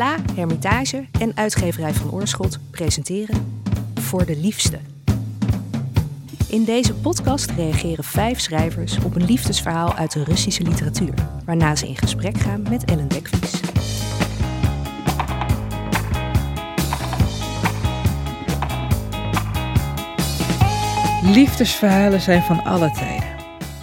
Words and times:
Sla, 0.00 0.16
Hermitage 0.34 1.04
en 1.18 1.32
uitgeverij 1.34 1.92
van 1.92 2.10
Oorschot 2.10 2.58
presenteren 2.70 3.62
Voor 3.94 4.26
de 4.26 4.36
Liefste. 4.36 4.78
In 6.48 6.64
deze 6.64 6.94
podcast 6.94 7.50
reageren 7.50 8.04
vijf 8.04 8.40
schrijvers 8.40 8.98
op 9.04 9.14
een 9.14 9.24
liefdesverhaal 9.24 9.94
uit 9.94 10.12
de 10.12 10.24
Russische 10.24 10.62
literatuur, 10.62 11.14
waarna 11.44 11.76
ze 11.76 11.88
in 11.88 11.96
gesprek 11.96 12.38
gaan 12.38 12.62
met 12.62 12.84
Ellen 12.84 13.08
Dekvies. 13.08 13.60
Liefdesverhalen 21.22 22.20
zijn 22.20 22.42
van 22.42 22.64
alle 22.64 22.90
tijden. 22.90 23.29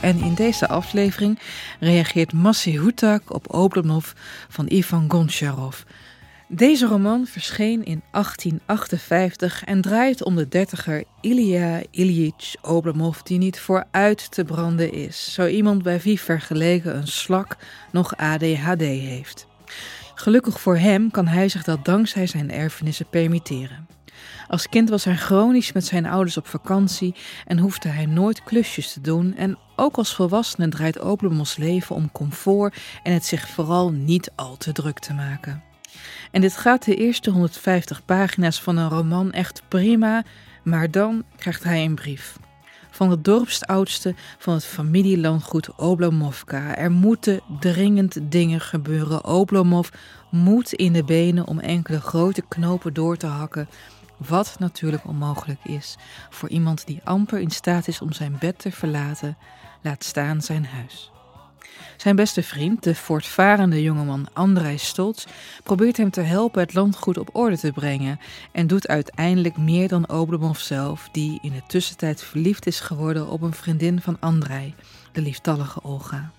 En 0.08 0.22
in 0.22 0.34
deze 0.34 0.68
aflevering 0.68 1.40
reageert 1.80 2.34
Massi 2.34 2.80
Hutak 2.80 3.34
op 3.34 3.54
Oblomov 3.54 4.12
van 4.50 4.66
Ivan 4.70 5.06
Goncharov. 5.08 5.82
Deze 6.48 6.86
roman 6.86 7.26
verscheen 7.26 7.86
in 7.86 8.02
1858 8.12 9.64
en 9.64 9.82
draait 9.82 10.24
om 10.24 10.36
de 10.36 10.48
dertiger 10.48 11.04
Ilya 11.22 11.82
Ilyich 11.92 12.56
Oblomov 12.62 13.20
die 13.22 13.38
niet 13.38 13.60
vooruit 13.60 14.32
te 14.32 14.44
branden 14.44 14.94
is. 14.94 15.34
Zo 15.34 15.46
iemand 15.46 15.84
bij 15.84 16.00
wie 16.00 16.20
vergeleken 16.20 16.96
een 16.96 17.08
slak 17.08 17.58
nog 17.92 18.18
ADHD 18.18 18.82
heeft. 18.82 19.48
Gelukkig 20.16 20.62
voor 20.62 20.78
hem 20.78 21.12
kan 21.12 21.28
hij 21.28 21.50
zich 21.50 21.64
dat 21.64 21.86
dankzij 21.86 22.28
zijn 22.28 22.52
erfenissen 22.52 23.10
permitteren. 23.10 23.97
Als 24.48 24.70
kind 24.70 24.90
was 24.90 25.04
hij 25.04 25.16
chronisch 25.16 25.72
met 25.72 25.86
zijn 25.86 26.06
ouders 26.06 26.38
op 26.38 26.48
vakantie 26.48 27.16
en 27.46 27.60
hoefde 27.60 27.90
hij 27.90 28.06
nooit 28.06 28.44
klusjes 28.44 28.94
te 28.94 29.02
doen. 29.02 29.36
En 29.36 29.58
ook 29.76 29.98
als 29.98 30.16
volwassene 30.16 30.68
draait 30.68 31.00
Oblomovs 31.00 31.58
leven 31.58 31.96
om 31.96 32.12
comfort 32.12 32.78
en 33.04 33.14
het 33.14 33.26
zich 33.26 33.50
vooral 33.50 33.92
niet 33.92 34.32
al 34.36 34.58
te 34.58 34.72
druk 34.72 35.00
te 35.00 35.14
maken. 35.14 35.64
En 36.32 36.42
dit 36.42 36.58
gaat 36.58 36.86
de 36.86 36.96
eerste 36.96 37.30
150 37.30 38.06
pagina's 38.06 38.62
van 38.62 38.78
een 38.78 38.90
roman 38.90 39.32
echt 39.32 39.62
prima, 39.68 40.24
maar 40.64 40.92
dan 40.92 41.24
krijgt 41.36 41.64
hij 41.64 41.86
een 41.86 41.96
brief. 41.96 42.38
Van 42.92 43.10
de 43.10 43.22
dorpsoudste 43.22 44.16
van 44.38 44.54
het 44.54 44.66
familielandgoed 44.66 45.76
Oblomovka. 45.76 46.76
Er 46.76 46.92
moeten 46.92 47.42
dringend 47.60 48.18
dingen 48.22 48.62
gebeuren. 48.62 49.26
Oblomov 49.26 49.90
moet 50.32 50.74
in 50.74 50.94
de 50.94 51.04
benen 51.04 51.48
om 51.48 51.60
enkele 51.60 52.02
grote 52.02 52.44
knopen 52.48 52.94
door 52.94 53.18
te 53.18 53.26
hakken 53.26 53.68
wat 54.18 54.56
natuurlijk 54.60 55.08
onmogelijk 55.08 55.64
is 55.64 55.96
voor 56.30 56.50
iemand 56.50 56.88
die 56.88 57.02
amper 57.04 57.40
in 57.40 57.52
staat 57.52 57.88
is 57.88 58.02
om 58.02 58.14
zijn 58.14 58.38
bed 58.40 58.60
te 58.60 58.72
verlaten, 58.72 59.38
laat 59.82 60.04
staan 60.04 60.42
zijn 60.42 60.66
huis. 60.66 61.12
Zijn 61.98 62.16
beste 62.16 62.44
vriend, 62.44 62.84
de 62.84 62.96
voortvarende 62.96 63.84
jongeman 63.84 64.28
Andrei 64.34 64.78
Stolz, 64.78 65.26
probeert 65.64 65.98
hem 65.98 66.10
te 66.10 66.22
helpen 66.22 66.62
het 66.62 66.74
landgoed 66.74 67.18
op 67.18 67.30
orde 67.36 67.58
te 67.58 67.72
brengen 67.72 68.20
en 68.52 68.68
doet 68.68 68.88
uiteindelijk 68.88 69.58
meer 69.58 69.88
dan 69.88 70.10
Oblomov 70.10 70.60
zelf, 70.60 71.10
die 71.12 71.40
in 71.42 71.52
de 71.52 71.64
tussentijd 71.68 72.24
verliefd 72.24 72.66
is 72.66 72.80
geworden 72.80 73.28
op 73.28 73.42
een 73.42 73.54
vriendin 73.54 74.02
van 74.02 74.18
Andrei, 74.20 74.76
de 75.12 75.22
lieftallige 75.22 75.84
Olga. 75.84 76.32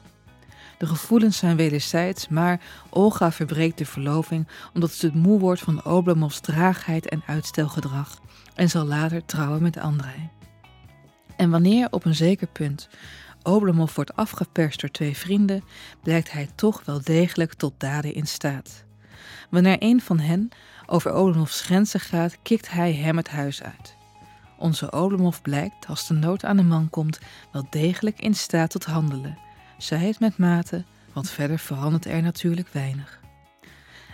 De 0.79 0.87
gevoelens 0.87 1.37
zijn 1.37 1.57
wederzijds, 1.57 2.29
maar 2.29 2.61
Olga 2.91 3.33
verbreekt 3.33 3.79
de 3.79 3.87
verloving 3.87 4.49
omdat 4.75 4.91
ze 4.91 5.07
het 5.07 5.15
moe 5.15 5.39
wordt 5.39 5.61
van 5.61 5.85
Oblomovs 5.85 6.41
traagheid 6.41 7.09
en 7.09 7.23
uitstelgedrag 7.27 8.19
en 8.55 8.71
zal 8.71 8.85
later 8.85 9.25
trouwen 9.25 9.63
met 9.63 9.77
Andrei. 9.77 10.31
En 11.37 11.51
wanneer 11.51 11.89
op 11.91 12.05
een 12.05 12.15
zeker 12.15 12.47
punt 12.47 12.89
Oblomov 13.43 13.95
wordt 13.95 14.17
afgeperst 14.17 14.81
door 14.81 14.91
twee 14.91 15.17
vrienden, 15.17 15.65
blijkt 16.03 16.33
hij 16.33 16.49
toch 16.55 16.83
wel 16.85 17.01
degelijk 17.03 17.55
tot 17.55 17.75
daden 17.77 18.15
in 18.15 18.27
staat. 18.27 18.85
Wanneer 19.51 19.77
een 19.79 20.01
van 20.01 20.19
hen 20.19 20.49
over 20.87 21.15
Oblomovs 21.15 21.61
grenzen 21.61 22.01
gaat, 22.01 22.37
kikt 22.43 22.71
hij 22.71 22.93
hem 22.93 23.17
het 23.17 23.29
huis 23.29 23.63
uit. 23.63 23.97
Onze 24.59 24.91
Oblomov 24.91 25.39
blijkt, 25.43 25.87
als 25.87 26.07
de 26.07 26.15
nood 26.15 26.45
aan 26.45 26.57
de 26.57 26.63
man 26.63 26.91
komt, 26.91 27.19
wel 27.53 27.67
degelijk 27.71 28.21
in 28.21 28.35
staat 28.35 28.71
tot 28.71 28.85
handelen 28.85 29.48
zij 29.79 30.07
het 30.07 30.21
met 30.21 30.39
mate, 30.39 30.85
want 31.13 31.31
verder 31.31 31.59
verandert 31.59 32.05
er 32.05 32.23
natuurlijk 32.23 32.69
weinig. 32.73 33.21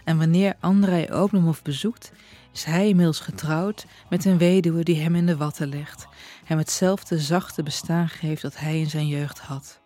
En 0.05 0.19
wanneer 0.19 0.55
Andrei 0.61 1.07
Oblomov 1.13 1.63
bezoekt, 1.63 2.13
is 2.53 2.65
hij 2.65 2.89
inmiddels 2.89 3.21
getrouwd 3.21 3.87
met 4.09 4.25
een 4.25 4.39
weduwe 4.39 4.83
die 4.83 5.01
hem 5.01 5.15
in 5.15 5.27
de 5.27 5.37
watten 5.37 5.69
legt, 5.69 6.07
hem 6.45 6.59
hetzelfde 6.59 7.19
zachte 7.19 7.63
bestaan 7.63 8.09
geeft 8.09 8.43
dat 8.43 8.59
hij 8.59 8.81
in 8.81 8.91
zijn 8.91 9.07
jeugd 9.07 9.39
had. 9.39 9.81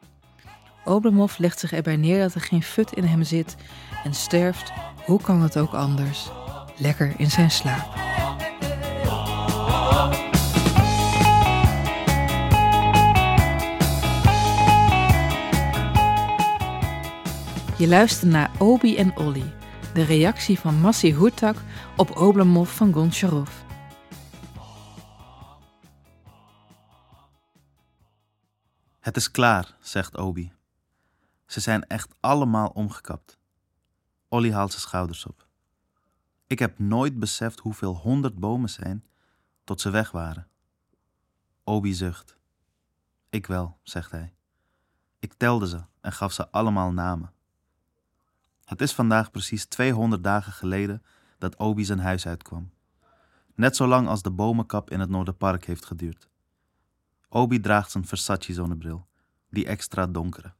Oblomov 0.84 1.38
legt 1.38 1.58
zich 1.58 1.72
erbij 1.72 1.96
neer 1.96 2.20
dat 2.20 2.34
er 2.34 2.40
geen 2.40 2.62
fut 2.62 2.92
in 2.92 3.04
hem 3.04 3.22
zit 3.22 3.56
en 4.04 4.14
sterft, 4.14 4.72
hoe 5.04 5.20
kan 5.20 5.42
het 5.42 5.58
ook 5.58 5.72
anders, 5.72 6.28
lekker 6.76 7.14
in 7.16 7.30
zijn 7.30 7.50
slaap. 7.50 8.08
Je 17.78 17.88
luistert 17.88 18.30
naar 18.30 18.60
Obi 18.60 18.96
en 18.96 19.16
Olly, 19.16 19.54
de 19.94 20.02
reactie 20.02 20.58
van 20.58 20.80
Massi 20.80 21.14
Hurtak 21.14 21.56
op 21.96 22.16
Oblomov 22.16 22.76
van 22.76 22.92
Goncharov. 22.92 23.50
Het 29.00 29.16
is 29.16 29.30
klaar, 29.30 29.76
zegt 29.80 30.16
Obi. 30.16 30.52
Ze 31.46 31.60
zijn 31.60 31.86
echt 31.86 32.14
allemaal 32.20 32.68
omgekapt. 32.68 33.38
Olly 34.28 34.52
haalt 34.52 34.70
zijn 34.70 34.82
schouders 34.82 35.26
op. 35.26 35.46
Ik 36.46 36.58
heb 36.58 36.78
nooit 36.78 37.18
beseft 37.18 37.58
hoeveel 37.58 37.96
honderd 37.96 38.38
bomen 38.38 38.70
zijn 38.70 39.04
tot 39.64 39.80
ze 39.80 39.90
weg 39.90 40.10
waren. 40.10 40.48
Obi 41.64 41.94
zucht. 41.94 42.36
Ik 43.30 43.46
wel, 43.46 43.78
zegt 43.82 44.10
hij. 44.10 44.34
Ik 45.18 45.32
telde 45.32 45.68
ze 45.68 45.84
en 46.00 46.12
gaf 46.12 46.32
ze 46.32 46.50
allemaal 46.50 46.92
namen. 46.92 47.36
Het 48.68 48.80
is 48.80 48.94
vandaag 48.94 49.30
precies 49.30 49.64
200 49.66 50.24
dagen 50.24 50.52
geleden 50.52 51.02
dat 51.38 51.56
Obi 51.56 51.84
zijn 51.84 51.98
huis 51.98 52.26
uitkwam. 52.26 52.70
Net 53.54 53.76
zo 53.76 53.86
lang 53.86 54.08
als 54.08 54.22
de 54.22 54.30
bomenkap 54.30 54.90
in 54.90 55.00
het 55.00 55.08
Noorderpark 55.08 55.64
heeft 55.64 55.84
geduurd. 55.84 56.28
Obi 57.28 57.60
draagt 57.60 57.90
zijn 57.90 58.06
Versace-zonnebril, 58.06 59.06
die 59.50 59.66
extra 59.66 60.06
donkere. 60.06 60.52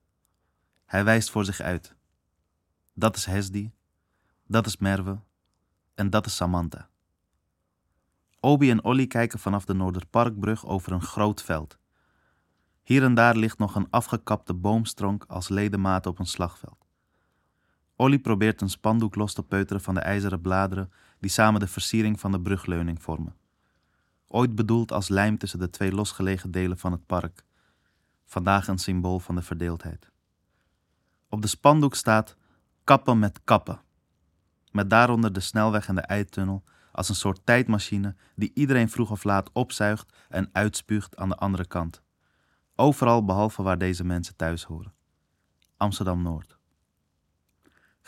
Hij 0.84 1.04
wijst 1.04 1.30
voor 1.30 1.44
zich 1.44 1.60
uit. 1.60 1.94
Dat 2.94 3.16
is 3.16 3.24
Hesdi, 3.24 3.72
dat 4.46 4.66
is 4.66 4.76
Merve 4.76 5.20
en 5.94 6.10
dat 6.10 6.26
is 6.26 6.36
Samantha. 6.36 6.88
Obi 8.40 8.70
en 8.70 8.84
Olly 8.84 9.06
kijken 9.06 9.38
vanaf 9.38 9.64
de 9.64 9.74
Noorderparkbrug 9.74 10.66
over 10.66 10.92
een 10.92 11.02
groot 11.02 11.42
veld. 11.42 11.78
Hier 12.82 13.02
en 13.02 13.14
daar 13.14 13.36
ligt 13.36 13.58
nog 13.58 13.74
een 13.74 13.90
afgekapte 13.90 14.54
boomstronk 14.54 15.24
als 15.24 15.48
ledemaat 15.48 16.06
op 16.06 16.18
een 16.18 16.26
slagveld. 16.26 16.87
Olly 18.00 18.18
probeert 18.18 18.60
een 18.60 18.70
spandoek 18.70 19.14
los 19.14 19.34
te 19.34 19.42
peuteren 19.42 19.82
van 19.82 19.94
de 19.94 20.00
ijzeren 20.00 20.40
bladeren 20.40 20.92
die 21.20 21.30
samen 21.30 21.60
de 21.60 21.66
versiering 21.66 22.20
van 22.20 22.32
de 22.32 22.40
brugleuning 22.40 23.02
vormen. 23.02 23.36
Ooit 24.26 24.54
bedoeld 24.54 24.92
als 24.92 25.08
lijm 25.08 25.38
tussen 25.38 25.58
de 25.58 25.70
twee 25.70 25.92
losgelegen 25.92 26.50
delen 26.50 26.78
van 26.78 26.92
het 26.92 27.06
park. 27.06 27.44
Vandaag 28.24 28.68
een 28.68 28.78
symbool 28.78 29.18
van 29.18 29.34
de 29.34 29.42
verdeeldheid. 29.42 30.10
Op 31.28 31.42
de 31.42 31.48
spandoek 31.48 31.94
staat 31.94 32.36
kappen 32.84 33.18
met 33.18 33.40
kappen. 33.44 33.80
Met 34.70 34.90
daaronder 34.90 35.32
de 35.32 35.40
snelweg 35.40 35.88
en 35.88 35.94
de 35.94 36.00
eitunnel 36.00 36.64
als 36.92 37.08
een 37.08 37.14
soort 37.14 37.40
tijdmachine 37.44 38.16
die 38.34 38.50
iedereen 38.54 38.90
vroeg 38.90 39.10
of 39.10 39.24
laat 39.24 39.50
opzuigt 39.52 40.12
en 40.28 40.48
uitspuugt 40.52 41.16
aan 41.16 41.28
de 41.28 41.36
andere 41.36 41.66
kant. 41.66 42.02
Overal 42.74 43.24
behalve 43.24 43.62
waar 43.62 43.78
deze 43.78 44.04
mensen 44.04 44.36
thuis 44.36 44.64
horen. 44.64 44.94
Amsterdam 45.76 46.22
Noord. 46.22 46.57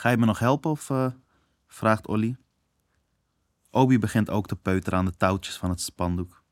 Ga 0.00 0.08
je 0.08 0.16
me 0.16 0.26
nog 0.26 0.38
helpen 0.38 0.70
of 0.70 0.90
uh, 0.90 1.06
vraagt 1.66 2.06
Olly. 2.06 2.36
Obi 3.70 3.98
begint 3.98 4.30
ook 4.30 4.46
te 4.46 4.56
peuteren 4.56 4.98
aan 4.98 5.04
de 5.04 5.16
touwtjes 5.16 5.56
van 5.56 5.70
het 5.70 5.80
spandoek. 5.80 6.42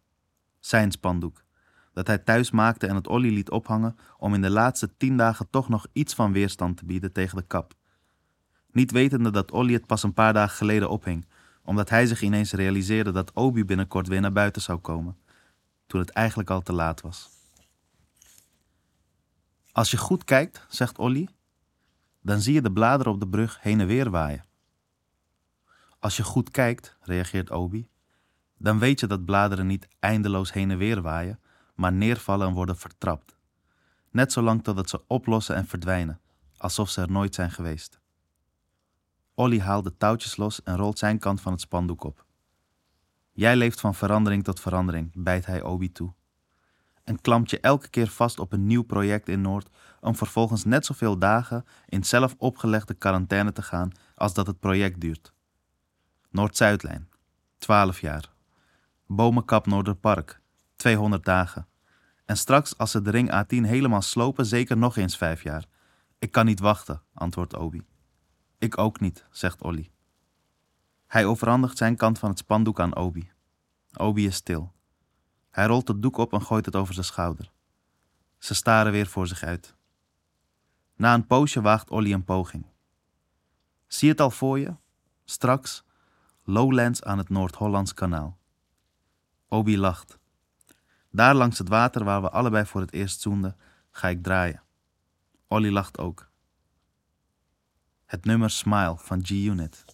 Zijn 0.61 0.91
spandoek, 0.91 1.45
dat 1.93 2.06
hij 2.06 2.19
thuis 2.19 2.50
maakte 2.50 2.87
en 2.87 2.95
het 2.95 3.06
Olly 3.06 3.29
liet 3.29 3.50
ophangen 3.50 3.97
om 4.19 4.35
in 4.35 4.43
de 4.43 4.50
laatste 4.50 4.97
tien 4.97 5.17
dagen 5.17 5.50
toch 5.50 5.69
nog 5.69 5.87
iets 5.93 6.15
van 6.15 6.33
weerstand 6.33 6.77
te 6.77 6.85
bieden 6.85 7.12
tegen 7.12 7.37
de 7.37 7.43
kap. 7.47 7.75
Niet 8.73 8.91
wetende 8.91 9.31
dat 9.31 9.51
Olly 9.51 9.73
het 9.73 9.87
pas 9.87 10.03
een 10.03 10.15
paar 10.15 10.33
dagen 10.33 10.56
geleden 10.56 10.91
ophing, 10.91 11.27
omdat 11.65 11.89
hij 11.91 12.06
zich 12.06 12.23
ineens 12.23 12.53
realiseerde 12.53 13.11
dat 13.11 13.33
Obi 13.33 13.65
binnenkort 13.65 14.09
weer 14.09 14.21
naar 14.21 14.33
buiten 14.33 14.62
zou 14.62 14.79
komen, 14.79 15.19
toen 15.87 16.01
het 16.01 16.11
eigenlijk 16.11 16.51
al 16.51 16.62
te 16.62 16.73
laat 16.73 17.01
was. 17.01 17.31
Als 19.73 19.91
je 19.91 19.97
goed 19.97 20.25
kijkt, 20.25 20.65
zegt 20.69 20.99
Olly, 20.99 21.29
dan 22.29 22.41
zie 22.41 22.55
je 22.55 22.63
de 22.63 22.73
bladeren 22.73 23.13
op 23.13 23.21
de 23.21 23.29
brug 23.29 23.59
heen 23.61 23.81
en 23.81 23.87
weer 23.87 24.11
waaien. 24.11 24.45
Als 25.99 26.17
je 26.17 26.23
goed 26.23 26.51
kijkt, 26.51 26.97
reageert 27.01 27.51
Obi, 27.51 27.89
dan 28.59 28.79
weet 28.79 29.01
je 29.01 29.07
dat 29.07 29.25
bladeren 29.25 29.67
niet 29.67 29.89
eindeloos 29.99 30.53
heen 30.53 30.71
en 30.71 30.79
weer 30.79 31.03
waaien, 31.03 31.41
maar 31.75 31.93
neervallen 31.93 32.49
en 32.49 32.55
worden 32.55 32.77
vertrapt. 32.77 33.37
Net 34.11 34.33
zolang 34.33 34.65
totdat 34.65 34.89
ze 34.89 35.03
oplossen 35.07 35.55
en 35.55 35.67
verdwijnen, 35.67 36.21
alsof 36.57 36.91
ze 36.91 37.01
er 37.01 37.11
nooit 37.11 37.35
zijn 37.35 37.51
geweest. 37.51 38.01
Olly 39.35 39.61
haalt 39.61 39.85
de 39.85 39.97
touwtjes 39.97 40.37
los 40.37 40.63
en 40.63 40.77
rolt 40.77 40.99
zijn 40.99 41.19
kant 41.19 41.41
van 41.41 41.53
het 41.53 41.61
spandoek 41.61 42.05
op. 42.05 42.25
Jij 43.33 43.57
leeft 43.57 43.81
van 43.81 43.95
verandering 43.95 44.45
tot 44.45 44.61
verandering, 44.61 45.11
bijt 45.15 45.47
hij 45.47 45.63
Obi 45.63 45.93
toe. 45.93 46.13
En 47.05 47.21
klampt 47.21 47.51
je 47.51 47.61
elke 47.61 47.89
keer 47.89 48.09
vast 48.09 48.39
op 48.39 48.53
een 48.53 48.67
nieuw 48.67 48.83
project 48.83 49.29
in 49.29 49.41
Noord 49.41 49.69
om 50.00 50.17
vervolgens 50.17 50.65
net 50.65 50.87
zoveel 50.87 51.19
dagen 51.19 51.65
in 51.87 52.05
zelf 52.05 52.35
opgelegde 52.39 52.95
quarantaine 52.95 53.53
te 53.53 53.62
gaan 53.62 53.93
als 54.15 54.35
dat 54.35 54.47
het 54.47 54.61
project 54.61 55.00
duurt. 55.00 55.33
Noord-Zuidlijn, 56.31 57.09
12 57.59 58.00
jaar. 58.00 58.33
Bomenkap 59.06 59.67
Noorderpark, 59.67 60.41
200 60.77 61.25
dagen. 61.25 61.67
En 62.25 62.37
straks, 62.37 62.79
als 62.79 62.91
ze 62.91 63.03
de 63.03 63.11
ring 63.11 63.31
A10 63.31 63.69
helemaal 63.69 64.03
slopen, 64.03 64.47
zeker 64.47 64.77
nog 64.77 64.97
eens 64.97 65.17
vijf 65.17 65.43
jaar. 65.43 65.65
Ik 66.19 66.33
kan 66.33 66.47
niet 66.47 66.61
wachten, 66.61 67.03
antwoordt 67.15 67.56
Obi. 67.56 67.83
Ik 68.59 68.79
ook 68.79 69.01
niet, 69.01 69.25
zegt 69.31 69.62
Olly. 69.62 69.91
Hij 71.06 71.25
overhandigt 71.25 71.77
zijn 71.77 71.97
kant 71.97 72.19
van 72.19 72.29
het 72.29 72.39
spandoek 72.39 72.81
aan 72.81 72.97
Obi. 72.97 73.31
Obi 73.93 74.27
is 74.27 74.35
stil. 74.35 74.73
Hij 75.51 75.67
rolt 75.67 75.89
het 75.89 76.03
doek 76.03 76.17
op 76.17 76.33
en 76.33 76.43
gooit 76.43 76.67
het 76.67 76.77
over 76.77 76.94
zijn 76.94 77.06
schouder. 77.06 77.53
Ze 78.39 78.55
staren 78.55 78.93
weer 78.93 79.06
voor 79.06 79.27
zich 79.27 79.43
uit. 79.43 79.77
Na 80.99 81.15
een 81.15 81.27
poosje 81.27 81.61
waagt 81.61 81.91
Olly 81.91 82.12
een 82.12 82.25
poging. 82.25 82.67
Zie 83.87 84.09
het 84.09 84.21
al 84.21 84.31
voor 84.31 84.59
je? 84.59 84.75
Straks 85.25 85.85
Lowlands 86.45 87.03
aan 87.03 87.19
het 87.19 87.29
Noord-Hollands 87.29 87.95
kanaal. 87.95 88.39
Obi 89.49 89.79
lacht. 89.79 90.19
Daar 91.11 91.35
langs 91.35 91.59
het 91.59 91.69
water 91.69 92.05
waar 92.05 92.23
we 92.23 92.31
allebei 92.31 92.67
voor 92.67 92.81
het 92.81 92.93
eerst 92.93 93.21
zoenden, 93.21 93.56
ga 93.91 94.09
ik 94.09 94.23
draaien. 94.23 94.62
Olly 95.47 95.71
lacht 95.71 95.99
ook. 95.99 96.31
Het 98.05 98.25
nummer 98.25 98.51
Smile 98.51 98.97
van 98.99 99.25
G-Unit. 99.25 99.85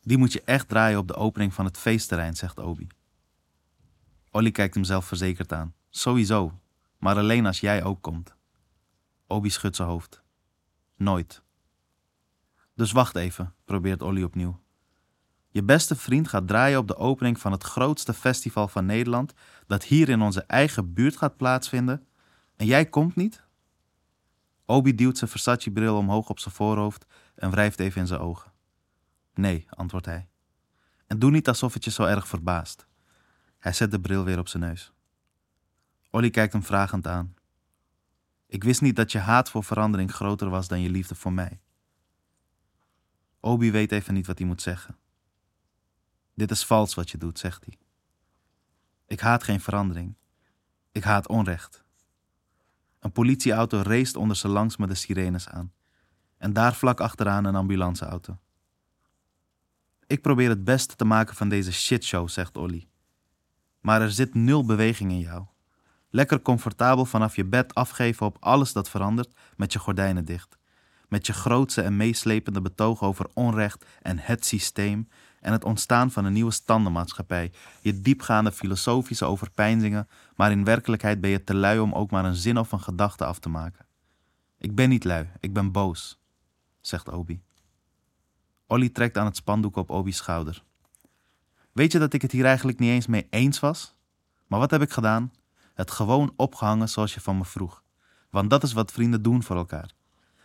Die 0.00 0.18
moet 0.18 0.32
je 0.32 0.42
echt 0.44 0.68
draaien 0.68 0.98
op 0.98 1.08
de 1.08 1.14
opening 1.14 1.54
van 1.54 1.64
het 1.64 1.78
feestterrein, 1.78 2.36
zegt 2.36 2.58
Obi. 2.58 2.86
Olly 4.30 4.50
kijkt 4.50 4.74
hem 4.74 4.84
zelfverzekerd 4.84 5.52
aan. 5.52 5.74
Sowieso, 5.90 6.60
maar 6.98 7.16
alleen 7.16 7.46
als 7.46 7.60
jij 7.60 7.84
ook 7.84 8.02
komt. 8.02 8.34
Obi 9.26 9.50
schudt 9.50 9.76
zijn 9.76 9.88
hoofd. 9.88 10.22
Nooit. 10.96 11.42
Dus 12.74 12.92
wacht 12.92 13.16
even, 13.16 13.54
probeert 13.64 14.02
Olly 14.02 14.22
opnieuw. 14.22 14.62
Je 15.48 15.62
beste 15.62 15.96
vriend 15.96 16.28
gaat 16.28 16.48
draaien 16.48 16.78
op 16.78 16.88
de 16.88 16.96
opening 16.96 17.40
van 17.40 17.52
het 17.52 17.62
grootste 17.62 18.14
festival 18.14 18.68
van 18.68 18.86
Nederland, 18.86 19.32
dat 19.66 19.84
hier 19.84 20.08
in 20.08 20.20
onze 20.20 20.42
eigen 20.42 20.92
buurt 20.92 21.16
gaat 21.16 21.36
plaatsvinden, 21.36 22.06
en 22.56 22.66
jij 22.66 22.86
komt 22.86 23.16
niet? 23.16 23.42
Obi 24.66 24.94
duwt 24.94 25.18
zijn 25.18 25.30
Versace-bril 25.30 25.96
omhoog 25.96 26.28
op 26.28 26.38
zijn 26.38 26.54
voorhoofd 26.54 27.06
en 27.34 27.50
wrijft 27.50 27.80
even 27.80 28.00
in 28.00 28.06
zijn 28.06 28.20
ogen. 28.20 28.52
Nee, 29.34 29.66
antwoordt 29.70 30.06
hij. 30.06 30.28
En 31.06 31.18
doe 31.18 31.30
niet 31.30 31.48
alsof 31.48 31.74
het 31.74 31.84
je 31.84 31.90
zo 31.90 32.04
erg 32.04 32.28
verbaast. 32.28 32.86
Hij 33.58 33.72
zet 33.72 33.90
de 33.90 34.00
bril 34.00 34.24
weer 34.24 34.38
op 34.38 34.48
zijn 34.48 34.62
neus. 34.62 34.92
Olly 36.10 36.30
kijkt 36.30 36.52
hem 36.52 36.62
vragend 36.62 37.06
aan. 37.06 37.33
Ik 38.54 38.64
wist 38.64 38.80
niet 38.80 38.96
dat 38.96 39.12
je 39.12 39.18
haat 39.18 39.50
voor 39.50 39.64
verandering 39.64 40.12
groter 40.12 40.50
was 40.50 40.68
dan 40.68 40.80
je 40.80 40.90
liefde 40.90 41.14
voor 41.14 41.32
mij. 41.32 41.60
Obi 43.40 43.70
weet 43.70 43.92
even 43.92 44.14
niet 44.14 44.26
wat 44.26 44.38
hij 44.38 44.46
moet 44.46 44.62
zeggen. 44.62 44.96
Dit 46.34 46.50
is 46.50 46.64
vals 46.64 46.94
wat 46.94 47.10
je 47.10 47.18
doet, 47.18 47.38
zegt 47.38 47.64
hij. 47.64 47.78
Ik 49.06 49.20
haat 49.20 49.42
geen 49.42 49.60
verandering. 49.60 50.14
Ik 50.92 51.04
haat 51.04 51.28
onrecht. 51.28 51.84
Een 52.98 53.12
politieauto 53.12 53.80
race 53.80 54.18
onder 54.18 54.36
ze 54.36 54.48
langs 54.48 54.76
met 54.76 54.88
de 54.88 54.94
sirenes 54.94 55.48
aan. 55.48 55.72
En 56.36 56.52
daar 56.52 56.74
vlak 56.74 57.00
achteraan 57.00 57.44
een 57.44 57.56
ambulanceauto. 57.56 58.38
Ik 60.06 60.22
probeer 60.22 60.48
het 60.48 60.64
beste 60.64 60.96
te 60.96 61.04
maken 61.04 61.36
van 61.36 61.48
deze 61.48 61.72
shitshow, 61.72 62.28
zegt 62.28 62.56
Olly. 62.56 62.88
Maar 63.80 64.02
er 64.02 64.12
zit 64.12 64.34
nul 64.34 64.64
beweging 64.64 65.10
in 65.10 65.20
jou. 65.20 65.46
Lekker 66.14 66.42
comfortabel 66.42 67.04
vanaf 67.04 67.36
je 67.36 67.44
bed 67.44 67.74
afgeven 67.74 68.26
op 68.26 68.36
alles 68.40 68.72
dat 68.72 68.88
verandert 68.88 69.34
met 69.56 69.72
je 69.72 69.78
gordijnen 69.78 70.24
dicht. 70.24 70.58
Met 71.08 71.26
je 71.26 71.32
grootse 71.32 71.82
en 71.82 71.96
meeslepende 71.96 72.60
betoog 72.60 73.02
over 73.02 73.26
onrecht 73.32 73.84
en 74.02 74.18
het 74.18 74.46
systeem 74.46 75.08
en 75.40 75.52
het 75.52 75.64
ontstaan 75.64 76.10
van 76.10 76.24
een 76.24 76.32
nieuwe 76.32 76.50
standenmaatschappij. 76.50 77.52
Je 77.80 78.00
diepgaande 78.00 78.52
filosofische 78.52 79.24
overpeinzingen, 79.24 80.08
maar 80.36 80.50
in 80.50 80.64
werkelijkheid 80.64 81.20
ben 81.20 81.30
je 81.30 81.44
te 81.44 81.54
lui 81.54 81.78
om 81.78 81.92
ook 81.92 82.10
maar 82.10 82.24
een 82.24 82.34
zin 82.34 82.58
of 82.58 82.72
een 82.72 82.80
gedachte 82.80 83.24
af 83.24 83.38
te 83.38 83.48
maken. 83.48 83.86
Ik 84.58 84.74
ben 84.74 84.88
niet 84.88 85.04
lui, 85.04 85.28
ik 85.40 85.52
ben 85.52 85.72
boos, 85.72 86.20
zegt 86.80 87.08
Obi. 87.08 87.42
Olly 88.66 88.88
trekt 88.88 89.18
aan 89.18 89.26
het 89.26 89.36
spandoek 89.36 89.76
op 89.76 89.90
Obi's 89.90 90.16
schouder. 90.16 90.62
Weet 91.72 91.92
je 91.92 91.98
dat 91.98 92.12
ik 92.12 92.22
het 92.22 92.32
hier 92.32 92.44
eigenlijk 92.44 92.78
niet 92.78 92.90
eens 92.90 93.06
mee 93.06 93.26
eens 93.30 93.60
was? 93.60 93.94
Maar 94.46 94.58
wat 94.58 94.70
heb 94.70 94.82
ik 94.82 94.90
gedaan? 94.90 95.32
Het 95.74 95.90
gewoon 95.90 96.32
opgehangen 96.36 96.88
zoals 96.88 97.14
je 97.14 97.20
van 97.20 97.38
me 97.38 97.44
vroeg. 97.44 97.82
Want 98.30 98.50
dat 98.50 98.62
is 98.62 98.72
wat 98.72 98.92
vrienden 98.92 99.22
doen 99.22 99.42
voor 99.42 99.56
elkaar. 99.56 99.90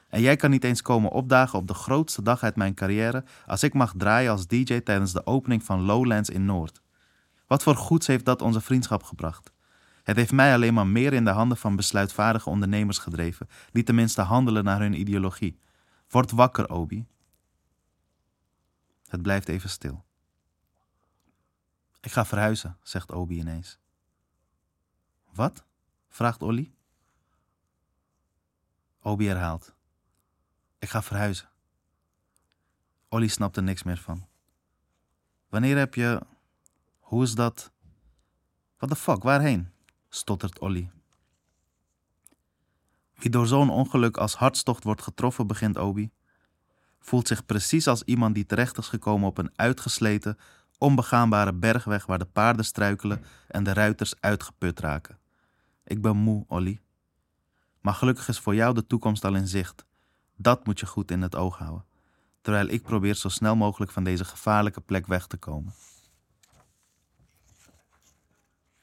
En 0.09 0.21
jij 0.21 0.35
kan 0.35 0.49
niet 0.49 0.63
eens 0.63 0.81
komen 0.81 1.11
opdagen 1.11 1.59
op 1.59 1.67
de 1.67 1.73
grootste 1.73 2.21
dag 2.21 2.43
uit 2.43 2.55
mijn 2.55 2.73
carrière 2.73 3.23
als 3.45 3.63
ik 3.63 3.73
mag 3.73 3.93
draaien 3.97 4.31
als 4.31 4.47
DJ 4.47 4.79
tijdens 4.79 5.13
de 5.13 5.25
opening 5.25 5.63
van 5.63 5.81
Lowlands 5.81 6.29
in 6.29 6.45
Noord. 6.45 6.81
Wat 7.47 7.63
voor 7.63 7.75
goeds 7.75 8.07
heeft 8.07 8.25
dat 8.25 8.41
onze 8.41 8.61
vriendschap 8.61 9.03
gebracht? 9.03 9.51
Het 10.03 10.15
heeft 10.15 10.31
mij 10.31 10.53
alleen 10.53 10.73
maar 10.73 10.87
meer 10.87 11.13
in 11.13 11.25
de 11.25 11.31
handen 11.31 11.57
van 11.57 11.75
besluitvaardige 11.75 12.49
ondernemers 12.49 12.97
gedreven, 12.97 13.47
die 13.71 13.83
tenminste 13.83 14.21
handelen 14.21 14.63
naar 14.63 14.79
hun 14.79 14.99
ideologie. 14.99 15.59
Word 16.07 16.31
wakker, 16.31 16.69
Obi. 16.69 17.05
Het 19.07 19.21
blijft 19.21 19.47
even 19.47 19.69
stil. 19.69 20.03
Ik 22.01 22.11
ga 22.11 22.25
verhuizen, 22.25 22.77
zegt 22.81 23.11
Obi 23.11 23.37
ineens. 23.37 23.79
Wat? 25.39 25.63
vraagt 26.09 26.41
Olly. 26.41 26.71
Obi 29.01 29.27
herhaalt. 29.27 29.75
Ik 30.79 30.89
ga 30.89 31.01
verhuizen. 31.01 31.49
Olly 33.09 33.27
snapt 33.27 33.57
er 33.57 33.63
niks 33.63 33.83
meer 33.83 33.97
van. 33.97 34.27
Wanneer 35.49 35.77
heb 35.77 35.95
je. 35.95 36.21
Hoe 36.99 37.23
is 37.23 37.35
dat? 37.35 37.71
What 38.77 38.89
the 38.89 38.95
fuck, 38.95 39.23
waarheen? 39.23 39.71
stottert 40.09 40.59
Olly. 40.59 40.91
Wie 43.13 43.29
door 43.29 43.47
zo'n 43.47 43.69
ongeluk 43.69 44.17
als 44.17 44.35
hartstocht 44.35 44.83
wordt 44.83 45.01
getroffen, 45.01 45.47
begint 45.47 45.77
Obi, 45.77 46.11
voelt 46.99 47.27
zich 47.27 47.45
precies 47.45 47.87
als 47.87 48.03
iemand 48.03 48.35
die 48.35 48.45
terecht 48.45 48.77
is 48.77 48.87
gekomen 48.87 49.27
op 49.27 49.37
een 49.37 49.51
uitgesleten, 49.55 50.37
onbegaanbare 50.77 51.53
bergweg 51.53 52.05
waar 52.05 52.19
de 52.19 52.25
paarden 52.25 52.65
struikelen 52.65 53.23
en 53.47 53.63
de 53.63 53.73
ruiters 53.73 54.13
uitgeput 54.19 54.79
raken. 54.79 55.18
Ik 55.89 56.01
ben 56.01 56.17
moe, 56.17 56.45
Olly. 56.47 56.79
Maar 57.81 57.93
gelukkig 57.93 58.27
is 58.27 58.39
voor 58.39 58.55
jou 58.55 58.73
de 58.73 58.87
toekomst 58.87 59.25
al 59.25 59.35
in 59.35 59.47
zicht. 59.47 59.85
Dat 60.35 60.65
moet 60.65 60.79
je 60.79 60.85
goed 60.85 61.11
in 61.11 61.21
het 61.21 61.35
oog 61.35 61.57
houden, 61.57 61.85
terwijl 62.41 62.67
ik 62.67 62.81
probeer 62.81 63.15
zo 63.15 63.29
snel 63.29 63.55
mogelijk 63.55 63.91
van 63.91 64.03
deze 64.03 64.25
gevaarlijke 64.25 64.81
plek 64.81 65.07
weg 65.07 65.27
te 65.27 65.37
komen. 65.37 65.73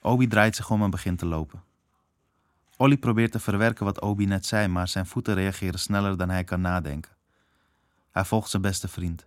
Obi 0.00 0.26
draait 0.26 0.56
zich 0.56 0.70
om 0.70 0.82
en 0.82 0.90
begint 0.90 1.18
te 1.18 1.26
lopen. 1.26 1.62
Olly 2.76 2.96
probeert 2.96 3.32
te 3.32 3.38
verwerken 3.38 3.84
wat 3.84 4.00
Obi 4.00 4.26
net 4.26 4.46
zei, 4.46 4.68
maar 4.68 4.88
zijn 4.88 5.06
voeten 5.06 5.34
reageren 5.34 5.80
sneller 5.80 6.16
dan 6.16 6.28
hij 6.28 6.44
kan 6.44 6.60
nadenken. 6.60 7.16
Hij 8.10 8.24
volgt 8.24 8.50
zijn 8.50 8.62
beste 8.62 8.88
vriend. 8.88 9.26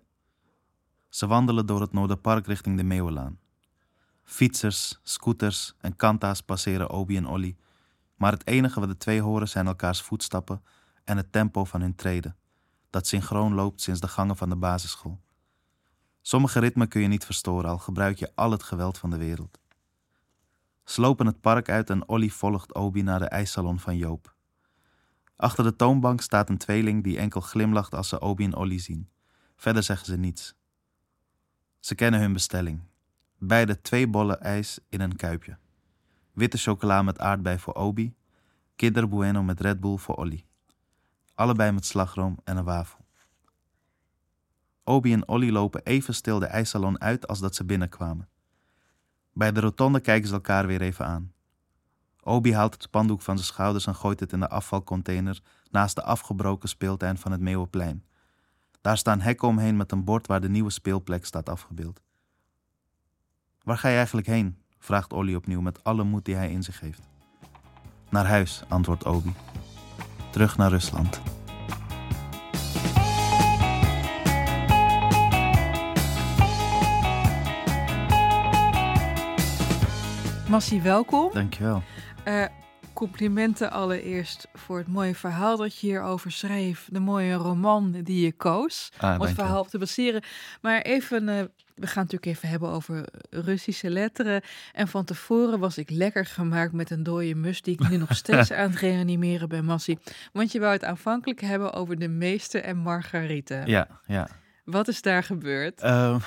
Ze 1.10 1.28
wandelen 1.28 1.66
door 1.66 1.82
het 1.82 1.94
Noorderpark 1.94 2.48
richting 2.48 2.78
de 2.78 2.84
Meeuwenlaan. 2.84 3.40
Fietsers, 4.24 5.00
scooters 5.04 5.76
en 5.78 5.96
kanta's 5.96 6.42
passeren 6.42 6.90
Obi 6.90 7.18
en 7.18 7.28
Olly, 7.28 7.58
maar 8.20 8.32
het 8.32 8.48
enige 8.48 8.80
wat 8.80 8.90
de 8.90 8.98
twee 8.98 9.22
horen 9.22 9.48
zijn 9.48 9.68
elkaars 9.68 10.02
voetstappen 10.02 10.64
en 11.04 11.18
het 11.18 11.32
tempo 11.32 11.66
van 11.66 11.82
hun 11.82 11.96
treden, 11.96 12.36
dat 12.90 13.08
synchroon 13.08 13.54
loopt 13.54 13.82
sinds 13.82 14.00
de 14.00 14.08
gangen 14.08 14.38
van 14.38 14.50
de 14.50 14.56
basisschool. 14.56 15.20
Sommige 16.22 16.60
ritmen 16.60 16.88
kun 16.88 17.02
je 17.02 17.08
niet 17.08 17.26
verstoren, 17.26 17.70
al 17.70 17.78
gebruik 17.78 18.18
je 18.18 18.32
al 18.36 18.52
het 18.52 18.64
geweld 18.64 18.98
van 18.98 19.10
de 19.10 19.18
wereld. 19.18 19.60
Ze 20.84 21.02
lopen 21.02 21.26
het 21.26 21.42
park 21.42 21.70
uit 21.70 21.90
en 21.90 22.08
Olly 22.10 22.30
volgt 22.30 22.74
Obi 22.74 23.02
naar 23.02 23.20
de 23.20 23.26
ijssalon 23.26 23.80
van 23.80 23.98
Joop. 23.98 24.36
Achter 25.36 25.64
de 25.64 25.76
toonbank 25.76 26.22
staat 26.22 26.50
een 26.50 26.58
tweeling 26.58 27.04
die 27.04 27.18
enkel 27.18 27.42
glimlacht 27.42 27.96
als 27.96 28.10
ze 28.10 28.20
Obi 28.20 28.44
en 28.44 28.56
Olly 28.56 28.80
zien. 28.80 29.10
Verder 29.56 29.84
zeggen 29.84 30.06
ze 30.06 30.18
niets. 30.18 30.56
Ze 31.80 31.96
kennen 31.96 32.20
hun 32.20 32.34
bestelling. 32.34 32.82
Beide 33.38 33.82
twee 33.82 34.08
bollen 34.08 34.42
ijs 34.42 34.80
in 34.90 35.02
een 35.02 35.16
kuipje. 35.16 35.58
Witte 36.40 36.58
chocola 36.58 37.02
met 37.02 37.20
aardbei 37.20 37.60
voor 37.60 37.74
Obi, 37.74 38.16
Kinder 38.76 39.10
Bueno 39.10 39.44
met 39.44 39.60
Red 39.60 39.80
Bull 39.80 39.98
voor 39.98 40.16
Olly. 40.16 40.46
Allebei 41.34 41.72
met 41.72 41.86
slagroom 41.86 42.38
en 42.44 42.58
een 42.58 42.64
wafel. 42.64 43.06
Obi 44.84 45.14
en 45.14 45.28
Olly 45.28 45.52
lopen 45.52 45.84
even 45.84 46.14
stil 46.14 46.40
de 46.40 46.46
ijssalon 46.46 47.02
uit 47.02 47.28
als 47.28 47.40
dat 47.40 47.56
ze 47.56 47.66
binnenkwamen. 47.66 48.30
Bij 49.34 49.52
de 49.52 49.60
rotonde 49.60 50.00
kijken 50.00 50.28
ze 50.28 50.34
elkaar 50.34 50.68
weer 50.68 50.82
even 50.82 51.06
aan. 51.06 51.34
Obi 52.24 52.54
haalt 52.54 52.74
het 52.74 52.84
spandoek 52.84 53.22
van 53.22 53.36
zijn 53.36 53.48
schouders 53.48 53.86
en 53.88 53.96
gooit 53.96 54.20
het 54.20 54.34
in 54.34 54.40
de 54.40 54.50
afvalcontainer 54.50 55.42
naast 55.72 55.96
de 55.96 56.04
afgebroken 56.04 56.70
speeltuin 56.70 57.18
van 57.18 57.32
het 57.32 57.42
Meeuwenplein. 57.42 58.06
Daar 58.82 58.98
staan 58.98 59.22
hekken 59.22 59.48
omheen 59.48 59.78
met 59.78 59.92
een 59.92 60.04
bord 60.04 60.28
waar 60.28 60.42
de 60.42 60.50
nieuwe 60.50 60.70
speelplek 60.70 61.26
staat 61.26 61.50
afgebeeld. 61.50 62.02
Waar 63.64 63.78
ga 63.78 63.88
je 63.88 63.96
eigenlijk 63.96 64.28
heen? 64.28 64.58
Vraagt 64.80 65.14
Olly 65.14 65.36
opnieuw 65.36 65.62
met 65.62 65.84
alle 65.84 66.04
moed 66.04 66.26
die 66.26 66.36
hij 66.36 66.52
in 66.52 66.64
zich 66.64 66.80
heeft. 66.80 67.02
Naar 68.10 68.26
huis, 68.26 68.64
antwoordt 68.68 69.06
Obi. 69.06 69.34
Terug 70.32 70.58
naar 70.58 70.70
Rusland. 70.70 71.22
Massie, 80.50 80.82
welkom. 80.82 81.30
Dankjewel. 81.34 81.84
Uh, 82.28 82.46
complimenten 82.94 83.72
allereerst 83.72 84.48
voor 84.54 84.78
het 84.78 84.88
mooie 84.88 85.16
verhaal 85.16 85.58
dat 85.58 85.80
je 85.80 85.88
hierover 85.88 86.32
schreef. 86.32 86.88
De 86.92 87.00
mooie 87.00 87.34
roman 87.34 87.92
die 87.92 88.26
je 88.26 88.32
koos 88.32 88.92
Ah, 88.98 89.14
om 89.20 89.26
het 89.26 89.36
verhaal 89.36 89.60
op 89.60 89.68
te 89.68 89.78
baseren. 89.78 90.24
Maar 90.62 90.82
even, 90.82 91.28
uh, 91.28 91.44
we 91.80 91.88
gaan 91.88 92.04
natuurlijk 92.04 92.26
even 92.26 92.50
hebben 92.50 92.70
over 92.70 93.06
Russische 93.30 93.90
letteren. 93.90 94.42
En 94.74 94.88
van 94.88 95.06
tevoren 95.06 95.60
was 95.60 95.78
ik 95.78 95.90
lekker 95.90 96.26
gemaakt 96.26 96.74
met 96.74 96.90
een 96.90 97.04
dode 97.04 97.36
mus 97.36 97.62
die 97.62 97.74
ik 97.74 97.90
nu 97.90 97.98
nog 97.98 98.16
steeds 98.24 98.52
aan 98.52 98.70
het 98.70 98.80
reanimeren 98.80 99.50
ben, 99.50 99.66
Massie. 99.66 100.00
Want 100.34 100.52
je 100.52 100.60
wou 100.60 100.74
het 100.74 100.84
aanvankelijk 100.84 101.42
hebben 101.42 101.74
over 101.74 102.00
de 102.00 102.08
meester 102.08 102.64
en 102.64 102.78
Margarita. 102.78 103.66
Ja, 103.66 103.88
ja. 104.06 104.28
Wat 104.64 104.88
is 104.88 105.02
daar 105.02 105.24
gebeurd? 105.24 105.84
Uh, 105.84 106.20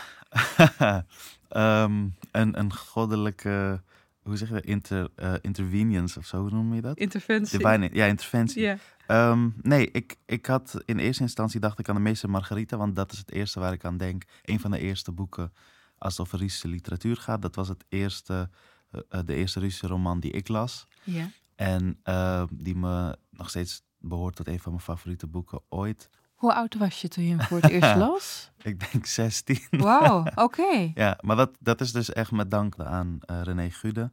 um, 1.51 2.15
een, 2.31 2.59
een 2.59 2.75
goddelijke 2.75 3.81
hoe 4.23 4.37
zeg 4.37 4.49
je 4.49 4.55
dat? 4.55 4.65
Inter, 4.65 5.09
uh, 5.17 5.35
intervenience 5.41 6.19
of 6.19 6.27
zo, 6.27 6.41
hoe 6.41 6.51
noem 6.51 6.75
je 6.75 6.81
dat? 6.81 6.99
Interventie. 6.99 7.59
Divine, 7.59 7.91
ja, 7.93 8.07
interventie. 8.07 8.63
Ja. 8.63 8.77
Um, 9.13 9.55
nee, 9.63 9.91
ik, 9.91 10.17
ik 10.27 10.47
had 10.47 10.83
in 10.85 10.99
eerste 10.99 11.23
instantie 11.23 11.61
dacht 11.61 11.79
ik 11.79 11.89
aan 11.89 11.95
de 11.95 12.01
meester 12.01 12.31
Margarita, 12.31 12.77
want 12.77 12.97
dat 12.97 13.13
is 13.13 13.19
het 13.19 13.31
eerste 13.31 13.61
waar 13.61 13.73
ik 13.73 13.85
aan 13.85 13.97
denk. 13.97 14.25
Een 14.43 14.61
van 14.61 14.71
de 14.71 14.79
eerste 14.79 15.13
boeken 15.13 15.53
als 15.99 16.13
het 16.13 16.27
over 16.27 16.39
Russische 16.39 16.69
literatuur 16.69 17.17
gaat. 17.17 17.43
Dat 17.43 17.55
was 17.55 17.69
het 17.69 17.85
eerste, 17.89 18.51
uh, 18.93 19.21
de 19.25 19.35
eerste 19.35 19.61
Russische 19.61 19.87
roman 19.87 20.21
die 20.21 20.31
ik 20.31 20.49
las. 20.49 20.87
Ja. 21.03 21.29
En 21.55 22.01
uh, 22.05 22.45
die 22.51 22.77
me 22.77 23.17
nog 23.31 23.49
steeds 23.49 23.83
behoort 23.99 24.37
tot 24.37 24.49
een 24.49 24.61
van 24.61 24.73
mijn 24.73 24.85
favoriete 24.85 25.27
boeken 25.27 25.61
ooit. 25.69 26.09
Hoe 26.35 26.55
oud 26.55 26.75
was 26.75 27.01
je 27.01 27.09
toen 27.09 27.25
je 27.25 27.37
hem 27.37 27.47
voor 27.47 27.61
het 27.61 27.71
eerst 27.71 27.97
las? 28.07 28.51
ik 28.63 28.93
denk 28.93 29.07
16. 29.07 29.59
Wauw, 29.71 30.19
oké. 30.25 30.43
Okay. 30.43 30.93
Ja, 30.95 31.19
maar 31.21 31.37
dat, 31.37 31.57
dat 31.61 31.81
is 31.81 31.93
dus 31.93 32.13
echt 32.13 32.31
met 32.31 32.51
dank 32.51 32.79
aan 32.79 33.19
uh, 33.31 33.43
René 33.43 33.71
Gude, 33.71 34.13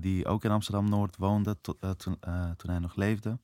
die 0.00 0.26
ook 0.26 0.44
in 0.44 0.50
Amsterdam-Noord 0.50 1.16
woonde 1.16 1.60
to, 1.60 1.74
toen, 1.78 2.18
toen 2.56 2.70
hij 2.70 2.78
nog 2.78 2.96
leefde. 2.96 3.38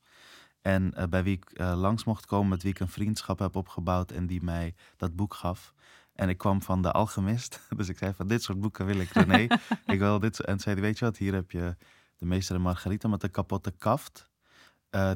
En 0.65 1.09
bij 1.09 1.23
wie 1.23 1.35
ik 1.35 1.59
langs 1.59 2.03
mocht 2.03 2.25
komen, 2.25 2.49
met 2.49 2.63
wie 2.63 2.71
ik 2.71 2.79
een 2.79 2.87
vriendschap 2.87 3.39
heb 3.39 3.55
opgebouwd 3.55 4.11
en 4.11 4.27
die 4.27 4.43
mij 4.43 4.75
dat 4.97 5.15
boek 5.15 5.33
gaf. 5.33 5.73
En 6.13 6.29
ik 6.29 6.37
kwam 6.37 6.61
van 6.61 6.81
de 6.81 6.91
Alchemist, 6.91 7.61
dus 7.77 7.89
ik 7.89 7.97
zei 7.97 8.13
van 8.13 8.27
dit 8.27 8.43
soort 8.43 8.59
boeken 8.59 8.85
wil 8.85 8.99
ik, 8.99 9.09
René. 9.09 9.47
ik 9.93 9.99
wil 9.99 10.19
dit. 10.19 10.39
En 10.39 10.59
zei 10.59 10.81
weet 10.81 10.99
je 10.99 11.05
wat, 11.05 11.17
hier 11.17 11.33
heb 11.33 11.51
je 11.51 11.75
de 12.17 12.25
meester 12.25 12.55
en 12.55 12.61
Margarita 12.61 13.07
met 13.07 13.21
de 13.21 13.29
kapotte 13.29 13.71
kaft, 13.71 14.29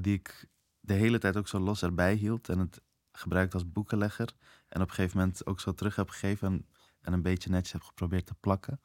die 0.01 0.13
ik 0.13 0.47
de 0.79 0.93
hele 0.93 1.17
tijd 1.17 1.37
ook 1.37 1.47
zo 1.47 1.59
los 1.59 1.81
erbij 1.81 2.13
hield 2.13 2.49
en 2.49 2.59
het 2.59 2.81
gebruikt 3.11 3.53
als 3.53 3.71
boekenlegger. 3.71 4.33
En 4.67 4.81
op 4.81 4.87
een 4.87 4.93
gegeven 4.93 5.17
moment 5.17 5.45
ook 5.45 5.59
zo 5.59 5.73
terug 5.73 5.95
heb 5.95 6.09
gegeven 6.09 6.47
en, 6.47 6.65
en 7.01 7.13
een 7.13 7.21
beetje 7.21 7.49
netjes 7.49 7.71
heb 7.71 7.83
geprobeerd 7.83 8.25
te 8.25 8.35
plakken. 8.39 8.79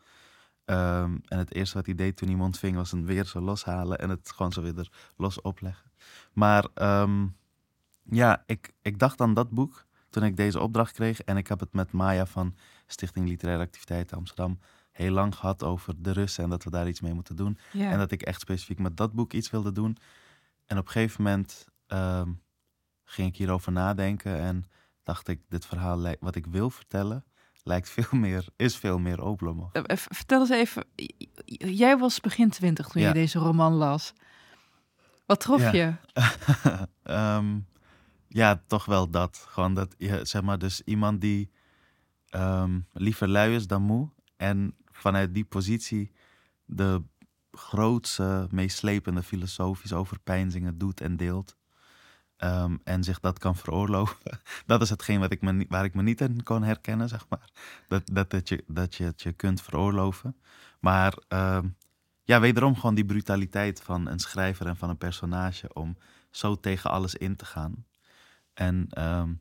Um, 0.66 1.20
en 1.28 1.38
het 1.38 1.54
eerste 1.54 1.76
wat 1.76 1.86
hij 1.86 1.94
deed 1.94 2.16
toen 2.16 2.28
hij 2.28 2.36
hem 2.36 2.46
ontving 2.46 2.76
was 2.76 2.90
hem 2.90 3.04
weer 3.04 3.24
zo 3.24 3.40
loshalen 3.40 3.98
en 3.98 4.10
het 4.10 4.32
gewoon 4.32 4.52
zo 4.52 4.62
weer 4.62 4.78
er 4.78 4.90
los 5.16 5.40
opleggen. 5.40 5.90
Maar 6.32 6.66
um, 6.74 7.36
ja, 8.02 8.42
ik, 8.46 8.72
ik 8.82 8.98
dacht 8.98 9.20
aan 9.20 9.34
dat 9.34 9.50
boek 9.50 9.84
toen 10.10 10.24
ik 10.24 10.36
deze 10.36 10.60
opdracht 10.60 10.92
kreeg. 10.92 11.20
En 11.20 11.36
ik 11.36 11.46
heb 11.46 11.60
het 11.60 11.72
met 11.72 11.92
Maya 11.92 12.26
van 12.26 12.54
Stichting 12.86 13.28
Literaire 13.28 13.62
Activiteiten 13.62 14.16
Amsterdam 14.16 14.58
heel 14.90 15.12
lang 15.12 15.34
gehad 15.34 15.62
over 15.62 16.02
de 16.02 16.10
Russen 16.10 16.44
en 16.44 16.50
dat 16.50 16.64
we 16.64 16.70
daar 16.70 16.88
iets 16.88 17.00
mee 17.00 17.14
moeten 17.14 17.36
doen. 17.36 17.58
En 17.72 17.98
dat 17.98 18.10
ik 18.10 18.22
echt 18.22 18.40
specifiek 18.40 18.78
met 18.78 18.96
dat 18.96 19.12
boek 19.12 19.32
iets 19.32 19.50
wilde 19.50 19.72
doen. 19.72 19.96
En 20.66 20.78
op 20.78 20.86
een 20.86 20.92
gegeven 20.92 21.22
moment 21.22 21.66
um, 21.88 22.42
ging 23.04 23.28
ik 23.28 23.36
hierover 23.36 23.72
nadenken 23.72 24.40
en 24.40 24.64
dacht 25.02 25.28
ik, 25.28 25.40
dit 25.48 25.66
verhaal 25.66 26.14
wat 26.20 26.34
ik 26.34 26.46
wil 26.46 26.70
vertellen, 26.70 27.24
lijkt 27.64 27.90
veel 27.90 28.18
meer, 28.26 28.46
is 28.56 28.76
veel 28.76 28.98
meer 28.98 29.22
Oblomov. 29.22 29.74
Uh, 29.76 29.82
vertel 29.96 30.40
eens 30.40 30.50
even, 30.50 30.84
jij 31.74 31.98
was 31.98 32.20
begin 32.20 32.50
twintig 32.50 32.88
toen 32.88 33.02
Ja. 33.02 33.08
je 33.08 33.14
deze 33.14 33.38
roman 33.38 33.72
las. 33.72 34.12
Wat 35.26 35.40
trof 35.40 35.60
Ja. 35.60 35.72
je? 35.72 35.94
Ehm, 37.02 37.58
ja, 38.28 38.62
toch 38.66 38.84
wel 38.84 39.10
dat. 39.10 39.44
Gewoon 39.48 39.74
dat, 39.74 39.94
je, 39.98 40.20
zeg 40.24 40.42
maar, 40.42 40.58
dus 40.58 40.80
iemand 40.84 41.20
die 41.20 41.50
ehm, 42.28 42.80
liever 42.92 43.28
lui 43.28 43.54
is 43.54 43.66
dan 43.66 43.82
moe. 43.82 44.08
En 44.36 44.76
vanuit 44.92 45.34
die 45.34 45.44
positie 45.44 46.12
de 46.64 47.02
grootste, 47.50 48.46
meeslepende 48.50 49.22
filosofische 49.22 49.94
overpeinzingen 49.94 50.78
doet 50.78 51.00
en 51.00 51.16
deelt. 51.16 51.56
Ehm, 52.44 52.76
en 52.84 53.04
zich 53.04 53.20
dat 53.20 53.38
kan 53.38 53.56
veroorloven. 53.56 54.16
Dat 54.66 54.82
is 54.82 54.90
hetgeen 54.90 55.20
wat 55.20 55.32
ik 55.32 55.66
waar 55.68 55.84
ik 55.84 55.94
me 55.94 56.02
niet 56.02 56.20
in 56.20 56.42
kon 56.42 56.62
herkennen, 56.62 57.08
zeg 57.08 57.26
maar. 57.28 57.50
Dat, 57.88 58.30
dat, 58.30 58.48
je, 58.48 58.64
dat 58.66 58.94
je 58.94 59.04
het 59.04 59.22
je 59.22 59.32
kunt 59.32 59.62
veroorloven. 59.62 60.36
Maar 60.80 61.16
ehm, 61.28 61.68
ja, 62.22 62.40
wederom 62.40 62.74
gewoon 62.76 62.94
die 62.94 63.04
brutaliteit 63.04 63.82
van 63.82 64.08
een 64.08 64.18
schrijver 64.18 64.66
en 64.66 64.76
van 64.76 64.88
een 64.88 64.98
personage 64.98 65.72
om 65.72 65.96
zo 66.30 66.60
tegen 66.60 66.90
alles 66.90 67.14
in 67.14 67.36
te 67.36 67.44
gaan. 67.44 67.86
En 68.54 68.86
ehm, 68.90 69.32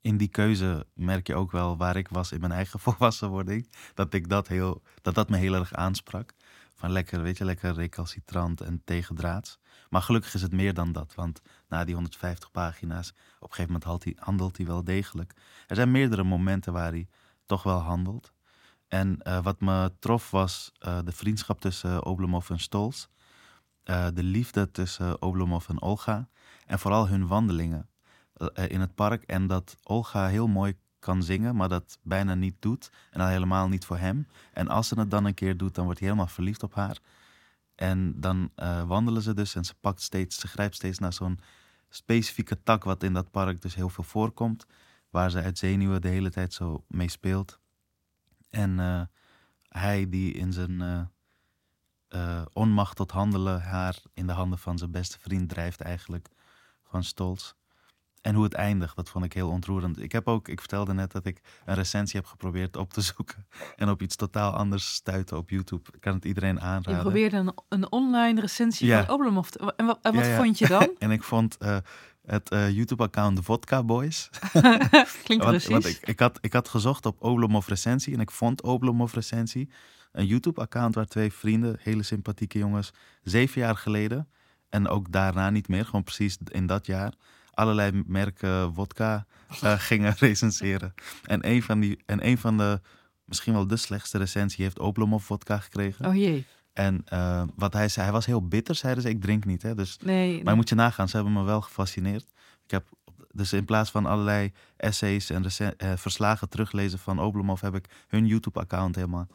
in 0.00 0.16
die 0.16 0.28
keuze 0.28 0.86
merk 0.92 1.26
je 1.26 1.34
ook 1.34 1.50
wel 1.50 1.76
waar 1.76 1.96
ik 1.96 2.08
was 2.08 2.32
in 2.32 2.40
mijn 2.40 2.52
eigen 2.52 2.80
volwassenwording. 2.86 3.68
Dat 3.94 4.14
ik 4.14 4.28
dat 4.28 4.48
heel, 4.48 4.82
dat 5.02 5.14
dat 5.14 5.28
me 5.28 5.36
heel 5.36 5.54
erg 5.54 5.72
aansprak. 5.72 6.34
Van 6.74 6.90
lekker, 6.90 7.22
weet 7.22 7.38
je, 7.38 7.44
lekker 7.44 7.74
recalcitrant 7.74 8.60
en 8.60 8.82
tegendraads. 8.84 9.58
Maar 9.94 10.02
gelukkig 10.02 10.34
is 10.34 10.42
het 10.42 10.52
meer 10.52 10.74
dan 10.74 10.92
dat. 10.92 11.14
Want 11.14 11.42
na 11.68 11.84
die 11.84 11.94
150 11.94 12.50
pagina's, 12.50 13.08
op 13.38 13.48
een 13.48 13.54
gegeven 13.54 13.80
moment 13.82 14.18
handelt 14.18 14.56
hij 14.56 14.66
wel 14.66 14.84
degelijk. 14.84 15.34
Er 15.66 15.76
zijn 15.76 15.90
meerdere 15.90 16.24
momenten 16.24 16.72
waar 16.72 16.90
hij 16.90 17.08
toch 17.46 17.62
wel 17.62 17.78
handelt. 17.78 18.32
En 18.88 19.22
eh, 19.22 19.42
wat 19.42 19.60
me 19.60 19.92
trof 19.98 20.30
was 20.30 20.72
eh, 20.78 20.98
de 21.04 21.12
vriendschap 21.12 21.60
tussen 21.60 22.04
Oblomov 22.04 22.50
en 22.50 22.58
Stolz. 22.58 23.06
Eh, 23.82 24.06
de 24.14 24.22
liefde 24.22 24.70
tussen 24.70 25.22
Oblomov 25.22 25.68
en 25.68 25.82
Olga. 25.82 26.28
En 26.66 26.78
vooral 26.78 27.08
hun 27.08 27.26
wandelingen 27.26 27.88
eh, 28.34 28.68
in 28.68 28.80
het 28.80 28.94
park. 28.94 29.22
En 29.22 29.46
dat 29.46 29.76
Olga 29.82 30.26
heel 30.26 30.46
mooi 30.46 30.76
kan 30.98 31.22
zingen, 31.22 31.56
maar 31.56 31.68
dat 31.68 31.98
bijna 32.02 32.34
niet 32.34 32.56
doet. 32.58 32.90
En 33.10 33.20
al 33.20 33.26
helemaal 33.26 33.68
niet 33.68 33.84
voor 33.84 33.98
hem. 33.98 34.26
En 34.52 34.68
als 34.68 34.88
ze 34.88 34.98
het 34.98 35.10
dan 35.10 35.24
een 35.24 35.34
keer 35.34 35.56
doet, 35.56 35.74
dan 35.74 35.84
wordt 35.84 35.98
hij 35.98 36.08
helemaal 36.08 36.32
verliefd 36.32 36.62
op 36.62 36.74
haar. 36.74 36.98
En 37.74 38.20
dan 38.20 38.50
eh, 38.54 38.86
wandelen 38.86 39.22
ze 39.22 39.34
dus 39.34 39.54
en 39.54 39.64
ze 39.64 39.74
pakt 39.80 40.00
steeds, 40.00 40.40
ze 40.40 40.48
grijpt 40.48 40.74
steeds 40.74 40.98
naar 40.98 41.12
zo'n 41.12 41.38
specifieke 41.88 42.62
tak, 42.62 42.84
wat 42.84 43.02
in 43.02 43.12
dat 43.12 43.30
park 43.30 43.62
dus 43.62 43.74
heel 43.74 43.88
veel 43.88 44.04
voorkomt. 44.04 44.66
Waar 45.10 45.30
ze 45.30 45.42
uit 45.42 45.58
zenuwen 45.58 46.00
de 46.00 46.08
hele 46.08 46.30
tijd 46.30 46.52
zo 46.52 46.84
mee 46.88 47.08
speelt. 47.08 47.58
En 48.50 48.80
eh, 48.80 49.02
hij 49.68 50.08
die 50.08 50.32
in 50.32 50.52
zijn 50.52 51.10
eh, 52.08 52.42
onmacht 52.52 52.96
tot 52.96 53.10
handelen 53.10 53.62
haar 53.62 54.02
in 54.12 54.26
de 54.26 54.32
handen 54.32 54.58
van 54.58 54.78
zijn 54.78 54.90
beste 54.90 55.18
vriend 55.18 55.48
drijft 55.48 55.80
eigenlijk. 55.80 56.28
Van 56.84 57.04
Stolz. 57.04 57.54
En 58.24 58.34
hoe 58.34 58.44
het 58.44 58.54
eindigt, 58.54 58.96
dat 58.96 59.08
vond 59.08 59.24
ik 59.24 59.32
heel 59.32 59.48
ontroerend. 59.50 60.00
Ik 60.02 60.12
heb 60.12 60.28
ook, 60.28 60.48
ik 60.48 60.58
vertelde 60.60 60.92
net 60.94 61.12
dat 61.12 61.24
ik 61.24 61.40
een 61.64 61.74
recensie 61.74 62.20
heb 62.20 62.28
geprobeerd 62.28 62.76
op 62.76 62.92
te 62.92 63.00
zoeken. 63.14 63.46
En 63.76 63.88
op 63.88 64.02
iets 64.02 64.16
totaal 64.16 64.52
anders 64.52 64.94
stuiten 64.94 65.36
op 65.36 65.50
YouTube. 65.50 65.82
Ik 65.92 66.00
kan 66.00 66.14
het 66.14 66.24
iedereen 66.24 66.54
Je 66.54 66.60
aanraden. 66.60 67.00
probeerde 67.00 67.36
een, 67.36 67.52
een 67.68 67.92
online 67.92 68.40
recensie 68.40 68.86
Ja. 68.86 69.04
van 69.04 69.14
Oblomov. 69.14 69.48
te- 69.48 69.72
En 69.76 69.86
wat, 69.86 69.98
en 70.02 70.14
wat 70.14 70.24
Ja, 70.24 70.30
ja. 70.30 70.36
vond 70.42 70.58
je 70.58 70.66
dan? 70.66 70.90
En 70.98 71.10
ik 71.10 71.22
vond 71.22 71.56
eh, 71.56 71.76
het 72.26 72.50
eh, 72.50 72.70
YouTube-account 72.70 73.40
Vodka 73.44 73.82
Boys. 73.82 74.30
Klinkt 75.24 75.44
Want, 75.44 75.50
Russisch. 75.50 75.68
want 75.68 75.86
ik, 75.86 75.98
ik, 76.08 76.20
had, 76.20 76.38
ik 76.40 76.52
had 76.52 76.68
gezocht 76.68 77.06
op 77.06 77.22
Oblomov 77.22 77.68
recensie 77.68 78.14
en 78.14 78.20
ik 78.20 78.30
vond 78.30 78.62
Oblomov 78.62 79.14
recensie. 79.14 79.70
Een 80.12 80.26
YouTube-account 80.26 80.94
waar 80.94 81.06
twee 81.06 81.32
vrienden, 81.32 81.76
hele 81.80 82.02
sympathieke 82.02 82.58
jongens, 82.58 82.92
zeven 83.22 83.60
jaar 83.60 83.76
geleden 83.76 84.28
en 84.68 84.88
ook 84.88 85.12
daarna 85.12 85.50
niet 85.50 85.68
meer, 85.68 85.84
gewoon 85.84 86.04
precies 86.04 86.38
in 86.44 86.66
dat 86.66 86.86
jaar, 86.86 87.12
allerlei 87.54 88.02
merken 88.06 88.74
vodka 88.74 89.26
eh, 89.60 89.72
gingen 89.88 90.14
recenseren. 90.18 90.94
En 91.24 91.48
een, 91.48 91.62
van 91.62 91.80
die, 91.80 92.02
en 92.06 92.26
een 92.26 92.38
van 92.38 92.58
de, 92.58 92.80
misschien 93.24 93.52
wel 93.52 93.66
de 93.66 93.76
slechtste 93.76 94.18
recensie, 94.18 94.64
heeft 94.64 94.78
Oblomov 94.78 95.24
vodka 95.24 95.58
gekregen. 95.58 96.06
Oh 96.06 96.14
jee. 96.14 96.46
En 96.72 97.02
eh, 97.04 97.42
wat 97.56 97.72
hij 97.72 97.88
zei, 97.88 98.04
hij 98.04 98.14
was 98.14 98.26
heel 98.26 98.48
bitter, 98.48 98.74
zeiden 98.74 99.02
ze. 99.02 99.08
Ik 99.08 99.20
drink 99.20 99.44
niet, 99.44 99.62
hè. 99.62 99.74
Dus 99.74 99.98
Nee, 100.02 100.44
maar 100.44 100.56
moet 100.56 100.68
je 100.68 100.74
nagaan, 100.74 101.08
ze 101.08 101.16
hebben 101.16 101.34
me 101.34 101.42
wel 101.42 101.60
gefascineerd. 101.60 102.26
Ik 102.64 102.70
heb 102.70 102.88
dus 103.30 103.52
in 103.52 103.64
plaats 103.64 103.90
van 103.90 104.06
allerlei 104.06 104.52
essays 104.76 105.30
en 105.30 105.44
eh, 105.76 105.92
verslagen 105.96 106.48
teruglezen 106.48 106.98
van 106.98 107.18
Oblomov, 107.18 107.60
heb 107.60 107.74
ik 107.74 107.86
hun 108.08 108.26
YouTube-account 108.26 108.94
helemaal 108.94 109.26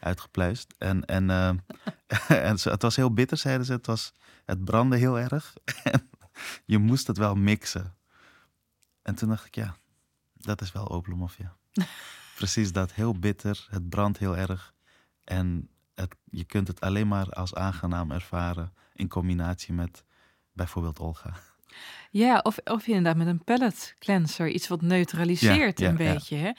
uitgepluist. 0.00 0.74
En, 0.78 1.04
en, 1.04 1.30
en 2.28 2.58
ze- 2.58 2.70
het 2.70 2.82
was 2.82 2.96
heel 2.96 3.12
bitter, 3.12 3.36
zeiden 3.36 3.66
ze. 3.66 3.72
Het, 3.72 3.86
was, 3.86 4.12
het 4.44 4.64
brandde 4.64 4.96
heel 4.96 5.18
erg. 5.18 5.54
en 5.92 6.08
je 6.64 6.78
moest 6.78 7.06
het 7.06 7.16
wel 7.16 7.34
mixen. 7.34 7.96
En 9.02 9.14
toen 9.14 9.28
dacht 9.28 9.46
ik, 9.46 9.54
ja, 9.54 9.76
Dat 10.32 10.60
is 10.60 10.72
wel 10.72 10.86
Oblomov, 10.86 11.36
ja. 11.38 11.56
Precies 12.36 12.72
dat, 12.72 12.92
heel 12.92 13.18
bitter, 13.18 13.66
het 13.70 13.88
brandt 13.88 14.18
heel 14.18 14.36
erg. 14.36 14.74
En 15.24 15.70
het, 15.94 16.16
je 16.24 16.44
kunt 16.44 16.68
het 16.68 16.80
alleen 16.80 17.08
maar 17.08 17.30
als 17.30 17.54
aangenaam 17.54 18.10
ervaren 18.10 18.72
in 18.92 19.08
combinatie 19.08 19.74
met 19.74 20.04
bijvoorbeeld 20.52 20.98
Olga. 20.98 21.34
Ja, 22.10 22.40
of, 22.42 22.58
of 22.64 22.86
inderdaad 22.86 23.16
met 23.16 23.26
een 23.26 23.44
pallet 23.44 23.94
cleanser, 23.98 24.48
iets 24.48 24.68
wat 24.68 24.82
neutraliseert 24.82 25.78
Ja, 25.78 25.86
ja, 25.86 25.92
een 25.92 26.04
ja. 26.04 26.12
beetje. 26.12 26.36
Hè? 26.36 26.50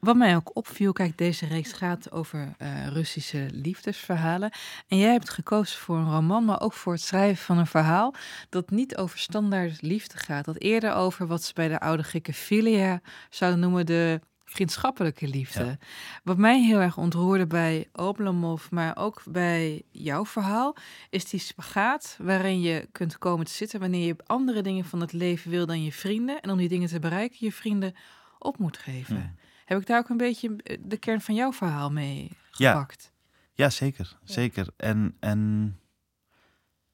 Wat 0.00 0.16
mij 0.16 0.36
ook 0.36 0.56
opviel, 0.56 0.92
kijk, 0.92 1.18
deze 1.18 1.46
reeks 1.46 1.72
gaat 1.72 2.12
over 2.12 2.54
eh, 2.58 2.86
Russische 2.86 3.46
liefdesverhalen. 3.52 4.50
En 4.88 4.98
jij 4.98 5.12
hebt 5.12 5.30
gekozen 5.30 5.78
voor 5.78 5.96
een 5.96 6.10
roman, 6.10 6.44
maar 6.44 6.60
ook 6.60 6.72
voor 6.72 6.92
het 6.92 7.02
schrijven 7.02 7.44
van 7.44 7.58
een 7.58 7.66
verhaal 7.66 8.14
dat 8.48 8.70
niet 8.70 8.96
over 8.96 9.18
standaard 9.18 9.82
liefde 9.82 10.18
gaat. 10.18 10.44
Dat 10.44 10.60
eerder 10.60 10.92
over 10.92 11.26
wat 11.26 11.42
ze 11.42 11.52
bij 11.54 11.68
de 11.68 11.80
oude 11.80 12.02
Grieken 12.02 12.34
philia 12.34 13.00
zouden 13.30 13.60
noemen 13.60 13.86
de 13.86 14.20
vriendschappelijke 14.50 15.28
liefde. 15.28 15.64
Ja. 15.64 15.78
Wat 16.24 16.36
mij 16.36 16.60
heel 16.60 16.78
erg 16.78 16.96
ontroerde 16.96 17.46
bij 17.46 17.88
Oblomov, 17.92 18.70
maar 18.70 18.96
ook 18.96 19.22
bij 19.28 19.82
jouw 19.90 20.26
verhaal, 20.26 20.76
is 21.10 21.24
die 21.24 21.40
spagaat 21.40 22.16
waarin 22.20 22.60
je 22.60 22.88
kunt 22.92 23.18
komen 23.18 23.46
te 23.46 23.52
zitten 23.52 23.80
wanneer 23.80 24.06
je 24.06 24.16
andere 24.26 24.62
dingen 24.62 24.84
van 24.84 25.00
het 25.00 25.12
leven 25.12 25.50
wil 25.50 25.66
dan 25.66 25.82
je 25.84 25.92
vrienden. 25.92 26.40
En 26.40 26.50
om 26.50 26.58
die 26.58 26.68
dingen 26.68 26.88
te 26.88 26.98
bereiken, 26.98 27.36
je 27.40 27.52
vrienden 27.52 27.94
op 28.38 28.58
moet 28.58 28.78
geven. 28.78 29.38
Heb 29.64 29.80
ik 29.80 29.86
daar 29.86 29.98
ook 29.98 30.08
een 30.08 30.16
beetje 30.16 30.56
eh, 30.56 30.76
de 30.80 30.96
kern 30.96 31.20
van 31.20 31.34
jouw 31.34 31.52
verhaal 31.52 31.90
mee 31.90 32.30
Ja. 32.52 32.70
gepakt? 32.72 33.12
Ja, 33.52 33.70
zeker. 33.70 34.16
Zeker. 34.24 34.66
En, 34.76 35.16
en 35.20 35.78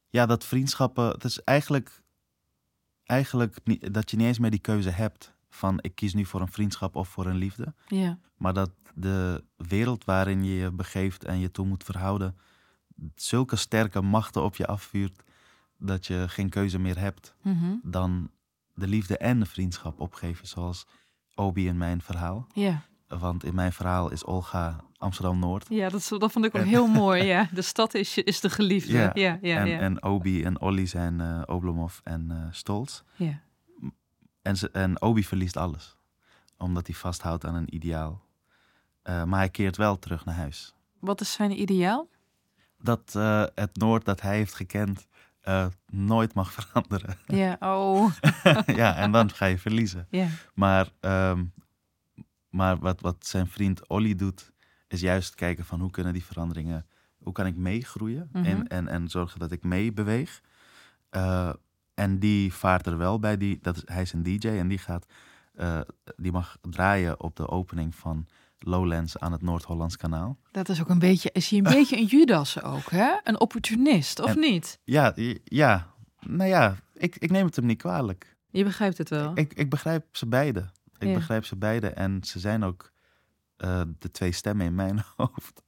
ja, 0.09 0.27
dat 0.27 0.45
vriendschappen, 0.45 1.09
het 1.09 1.25
is 1.25 1.43
eigenlijk, 1.43 2.03
eigenlijk 3.05 3.57
niet, 3.65 3.95
dat 3.95 4.11
je 4.11 4.17
niet 4.17 4.27
eens 4.27 4.39
meer 4.39 4.51
die 4.51 4.61
keuze 4.61 4.91
hebt 4.91 5.35
van 5.57 5.79
ik 5.81 5.95
kies 5.95 6.15
nu 6.15 6.25
voor 6.25 6.41
een 6.41 6.49
vriendschap 6.53 6.97
of 6.97 7.09
voor 7.09 7.27
een 7.27 7.37
liefde. 7.37 7.75
Ja. 7.87 8.19
Maar 8.37 8.53
dat 8.55 8.71
de 8.95 9.45
wereld 9.57 10.05
waarin 10.05 10.45
je 10.45 10.55
je 10.55 10.71
begeeft 10.73 11.25
en 11.25 11.39
je 11.39 11.51
toe 11.51 11.67
moet 11.67 11.85
verhouden, 11.85 12.37
zulke 13.15 13.57
sterke 13.57 14.01
machten 14.03 14.43
op 14.43 14.57
je 14.57 14.67
afvuurt, 14.67 15.23
dat 15.79 16.07
je 16.07 16.25
geen 16.29 16.49
keuze 16.49 16.79
meer 16.79 16.99
hebt 16.99 17.35
Mhm. 17.43 17.75
dan 17.83 18.31
de 18.75 18.87
liefde 18.87 19.17
en 19.19 19.39
de 19.41 19.47
vriendschap 19.47 20.01
opgeven, 20.01 20.47
zoals 20.47 20.87
Obi 21.35 21.67
in 21.67 21.77
mijn 21.77 22.01
verhaal. 22.03 22.47
Ja. 22.53 22.83
Want 23.09 23.45
in 23.45 23.55
mijn 23.55 23.73
verhaal 23.73 24.11
is 24.11 24.25
Olga 24.25 24.85
Amsterdam-Noord. 24.99 25.67
Ja, 25.69 25.89
dat, 25.89 26.07
dat 26.19 26.33
vond 26.33 26.45
ik 26.45 26.55
ook 26.55 26.65
heel 26.65 26.87
mooi. 26.87 27.23
Ja. 27.25 27.49
De 27.55 27.63
stad 27.63 27.95
is, 27.95 28.19
is 28.19 28.41
de 28.41 28.51
geliefde. 28.51 28.93
Ja, 28.93 29.11
Ja, 29.15 29.39
ja, 29.43 29.59
en, 29.59 29.67
ja. 29.69 29.79
en 29.79 30.03
Obi 30.03 30.45
en 30.45 30.61
Olly 30.61 30.87
zijn 30.87 31.21
eh, 31.21 31.43
Oblomov 31.47 31.99
en 32.03 32.31
eh 32.31 32.37
Stolz. 32.51 33.03
ja. 33.17 33.41
En, 34.47 34.57
ze, 34.57 34.71
en 34.71 35.03
Obi 35.03 35.25
verliest 35.25 35.57
alles, 35.57 35.97
omdat 36.57 36.87
hij 36.87 36.97
vasthoudt 36.97 37.45
aan 37.45 37.55
een 37.55 37.75
ideaal. 37.75 38.25
Eh, 39.03 39.25
maar 39.25 39.39
hij 39.39 39.49
keert 39.51 39.77
wel 39.77 39.99
terug 39.99 40.25
naar 40.25 40.35
huis. 40.35 40.75
Wat 40.99 41.21
is 41.21 41.33
zijn 41.33 41.61
ideaal? 41.61 42.09
Dat 42.79 43.15
eh, 43.15 43.45
het 43.55 43.77
Noord 43.77 44.05
dat 44.05 44.21
hij 44.21 44.37
heeft 44.37 44.55
gekend 44.55 45.07
eh, 45.41 45.67
nooit 45.87 46.35
mag 46.35 46.53
veranderen. 46.61 47.19
Ja, 47.27 47.57
oh. 47.61 48.13
ja, 48.83 48.97
en 48.97 49.13
dan 49.13 49.31
ga 49.31 49.47
je 49.47 49.59
verliezen. 49.59 50.07
Ja. 50.11 50.29
Maar, 50.55 50.89
ehm, 51.01 51.45
maar 52.51 52.79
wat, 52.79 53.01
wat 53.01 53.27
zijn 53.27 53.47
vriend 53.47 53.89
Olly 53.89 54.15
doet, 54.15 54.53
is 54.89 55.01
juist 55.01 55.35
kijken 55.35 55.65
van 55.65 55.81
hoe 55.81 55.91
kunnen 55.91 56.13
die 56.13 56.25
veranderingen, 56.25 56.87
hoe 57.19 57.33
kan 57.33 57.47
ik 57.47 57.57
meegroeien 57.57 58.29
Mhm. 58.33 58.45
en, 58.45 58.69
en, 58.69 58.89
en 58.89 59.09
zorgen 59.09 59.39
dat 59.41 59.53
ik 59.53 59.65
meebeweeg. 59.65 60.41
En 61.97 62.19
die 62.19 62.53
vaart 62.55 62.87
er 62.87 62.99
wel 62.99 63.19
bij, 63.19 63.37
die, 63.37 63.59
dat 63.63 63.77
is, 63.77 63.83
hij 63.85 64.03
is 64.03 64.13
een 64.13 64.23
DJ 64.23 64.49
en 64.49 64.69
die, 64.69 64.79
gaat, 64.79 65.07
eh, 65.55 65.81
die 66.17 66.33
mag 66.33 66.57
draaien 66.71 67.21
op 67.21 67.37
de 67.37 67.49
opening 67.49 67.95
van 67.95 68.27
Lowlands 68.59 69.19
aan 69.19 69.33
het 69.33 69.43
Noord-Hollands 69.43 69.97
kanaal. 69.97 70.39
Dat 70.51 70.69
is 70.69 70.81
ook 70.81 70.89
een 70.89 70.99
beetje, 70.99 71.31
is 71.33 71.49
hij 71.51 71.59
een 71.59 71.65
beetje 71.79 71.97
een 71.97 72.05
Judas 72.07 72.63
ook, 72.63 72.91
hè? 72.91 73.17
Een 73.25 73.41
opportunist, 73.41 74.21
of 74.21 74.31
En- 74.31 74.39
niet? 74.39 74.79
Ja, 74.85 75.13
ja. 75.45 75.95
nou 76.21 76.49
ja, 76.49 76.77
ik, 76.93 77.17
ik 77.17 77.31
neem 77.31 77.47
het 77.47 77.57
hem 77.57 77.67
niet 77.67 77.79
kwalijk. 77.79 78.37
Je 78.51 78.65
begrijpt 78.65 78.99
het 78.99 79.09
wel. 79.09 79.33
Ik, 79.35 79.53
ik 79.55 79.71
begrijp 79.71 80.17
ze 80.17 80.27
beide. 80.27 80.71
Ik 80.99 81.09
Ja. 81.09 81.15
begrijp 81.15 81.45
ze 81.45 81.57
beide. 81.57 81.89
En 81.89 82.25
ze 82.25 82.39
zijn 82.39 82.65
ook 82.65 82.93
eh, 83.57 83.81
de 83.99 84.11
twee 84.11 84.33
stemmen 84.33 84.67
in 84.67 84.75
mijn 84.75 85.03
hoofd. 85.17 85.63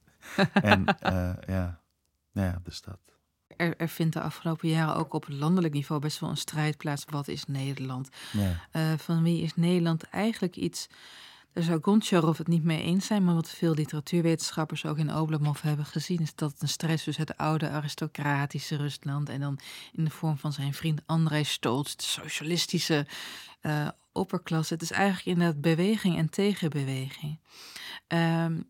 en 0.53 0.85
eh, 0.99 1.31
ja. 1.47 1.81
Ja, 2.31 2.59
dus 2.63 2.81
dat. 2.81 2.99
Er, 3.59 3.73
er 3.77 3.89
vindt 3.89 4.13
de 4.13 4.21
afgelopen 4.21 4.69
jaren 4.69 4.95
ook 4.95 5.13
op 5.13 5.25
landelijk 5.27 5.73
niveau 5.73 6.01
best 6.01 6.19
wel 6.19 6.29
een 6.29 6.37
strijd 6.37 6.77
plaats. 6.77 7.05
Wat 7.09 7.27
is 7.27 7.45
Nederland? 7.45 8.09
Ja. 8.31 8.59
Eh, 8.71 8.81
van 8.97 9.23
wie 9.23 9.41
is 9.41 9.55
Nederland 9.55 10.03
eigenlijk 10.03 10.55
iets... 10.55 10.87
Daar 11.53 11.63
zou 11.63 11.79
Goncharov 11.81 12.37
het 12.37 12.47
niet 12.47 12.63
mee 12.63 12.81
eens 12.81 13.05
zijn, 13.05 13.23
maar 13.23 13.33
wat 13.35 13.49
veel 13.49 13.73
literatuurwetenschappers 13.73 14.85
ook 14.85 14.97
in 14.97 15.15
Oblomov 15.15 15.61
hebben 15.61 15.85
gezien, 15.85 16.19
is 16.19 16.35
dat 16.35 16.51
het 16.51 16.61
een 16.61 16.67
strijd 16.67 16.97
is 16.97 17.03
tussen 17.03 17.25
het 17.27 17.37
oude 17.37 17.69
aristocratische 17.69 18.75
Rusland 18.75 19.29
en 19.29 19.39
dan 19.39 19.59
in 19.91 20.03
de 20.03 20.11
vorm 20.11 20.37
van 20.37 20.53
zijn 20.53 20.73
vriend 20.73 21.01
Andrei 21.05 21.43
Stolz, 21.43 21.95
de 21.95 22.03
socialistische 22.03 23.07
eh, 23.61 23.87
opperklasse. 24.11 24.73
Het 24.73 24.83
is 24.83 24.91
eigenlijk 24.91 25.25
inderdaad 25.25 25.61
beweging 25.61 26.17
en 26.17 26.29
tegenbeweging. 26.29 27.39
Ehm, 28.07 28.61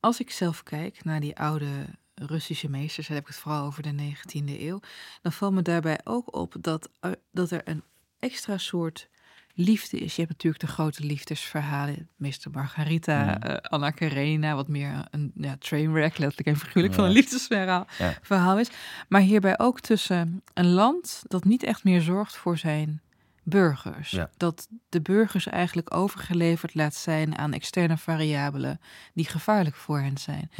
als 0.00 0.20
ik 0.20 0.30
zelf 0.30 0.62
kijk 0.62 1.04
naar 1.04 1.20
die 1.20 1.38
oude 1.38 1.86
Russische 2.14 2.68
meesters, 2.70 3.06
dan 3.06 3.16
heb 3.16 3.24
ik 3.24 3.30
het 3.32 3.40
vooral 3.42 3.64
over 3.66 3.82
de 3.82 3.92
19e 4.14 4.60
eeuw, 4.60 4.80
dan 5.22 5.32
valt 5.32 5.52
me 5.54 5.62
daarbij 5.62 6.00
ook 6.04 6.36
op 6.36 6.54
dat, 6.60 6.88
er- 7.00 7.16
dat 7.32 7.50
er 7.50 7.60
een 7.64 7.82
extra 8.18 8.58
soort 8.58 9.08
liefde 9.56 9.98
is. 9.98 10.14
Je 10.14 10.20
hebt 10.22 10.32
natuurlijk 10.32 10.64
de 10.64 10.72
grote 10.72 11.04
liefdesverhalen, 11.04 12.08
meester 12.16 12.50
Margarita, 12.50 13.24
Ja. 13.24 13.40
eh, 13.40 13.70
Anna 13.70 13.90
Karenina, 13.90 14.54
wat 14.54 14.68
meer 14.68 15.04
een 15.10 15.32
ja, 15.34 15.56
trainwreck, 15.58 16.18
letterlijk 16.18 16.48
en 16.48 16.56
figuurlijk, 16.56 16.94
van 16.94 17.04
een 17.04 17.10
liefdesverhaal 17.10 17.86
Ja. 17.98 18.14
verhaal 18.22 18.58
is. 18.58 18.70
Maar 19.08 19.20
hierbij 19.20 19.58
ook 19.58 19.80
tussen 19.80 20.42
een 20.54 20.70
land 20.70 21.22
dat 21.28 21.44
niet 21.44 21.62
echt 21.62 21.84
meer 21.84 22.00
zorgt 22.00 22.36
voor 22.36 22.58
zijn 22.58 23.00
burgers. 23.42 24.18
Dat 24.36 24.68
de 24.88 25.00
burgers 25.00 25.46
eigenlijk 25.46 25.94
overgeleverd 25.94 26.74
laat 26.74 26.94
zijn 26.94 27.38
aan 27.38 27.52
externe 27.52 27.96
variabelen 27.98 28.80
die 29.14 29.26
gevaarlijk 29.26 29.76
voor 29.76 30.00
hen 30.00 30.18
zijn. 30.18 30.50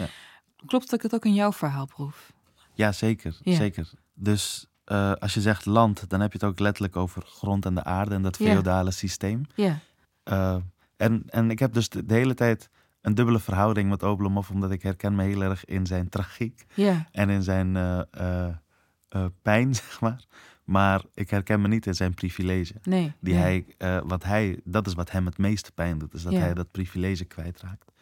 Klopt 0.66 0.84
dat 0.90 0.92
ik 0.98 1.02
het 1.02 1.14
ook 1.14 1.24
in 1.24 1.34
jouw 1.34 1.52
verhaal 1.52 1.86
proef? 1.86 2.32
Ja, 2.74 2.92
zeker. 2.92 3.36
Ja. 3.42 3.54
zeker. 3.56 3.90
Dus 4.14 4.66
eh, 4.84 5.12
als 5.12 5.34
je 5.34 5.40
zegt 5.40 5.64
land, 5.66 6.08
dan 6.08 6.20
heb 6.20 6.32
je 6.32 6.38
het 6.38 6.46
ook 6.48 6.58
letterlijk 6.58 6.96
over 6.96 7.22
grond 7.26 7.66
en 7.66 7.74
de 7.74 7.84
aarde 7.84 8.14
en 8.14 8.22
dat 8.22 8.38
Ja. 8.38 8.52
feodale 8.52 8.90
systeem. 8.90 9.42
Ja, 9.54 9.78
Eh, 10.22 10.56
en, 10.96 11.22
en 11.26 11.50
ik 11.50 11.58
heb 11.58 11.72
dus 11.72 11.88
de, 11.88 12.04
de 12.06 12.14
hele 12.14 12.34
tijd 12.34 12.68
een 13.00 13.14
dubbele 13.14 13.38
verhouding 13.40 13.88
met 13.90 14.02
Oblomov, 14.02 14.50
omdat 14.50 14.70
ik 14.70 14.82
herken 14.82 15.14
me 15.14 15.22
heel 15.22 15.42
erg 15.42 15.64
in 15.64 15.86
zijn 15.86 16.08
tragiek 16.08 16.64
ja, 16.74 17.08
en 17.12 17.30
in 17.30 17.42
zijn 17.42 17.76
eh, 17.76 19.24
pijn, 19.42 19.74
zeg 19.84 20.00
maar. 20.00 20.24
Maar 20.64 21.02
ik 21.14 21.30
herken 21.30 21.60
me 21.60 21.68
niet 21.68 21.86
in 21.86 21.94
zijn 21.94 22.14
privilege. 22.14 22.74
nee. 22.82 23.12
Die 23.20 23.34
nee. 23.34 23.64
hij, 23.78 24.02
wat 24.02 24.24
hij, 24.24 24.60
dat 24.64 24.86
is 24.86 24.94
wat 24.94 25.10
hem 25.10 25.26
het 25.26 25.38
meeste 25.38 25.72
pijn 25.72 25.98
doet, 25.98 26.14
is 26.14 26.22
dat 26.22 26.32
hij 26.32 26.54
dat 26.54 26.70
privilege 26.70 27.24
kwijtraakt. 27.24 27.92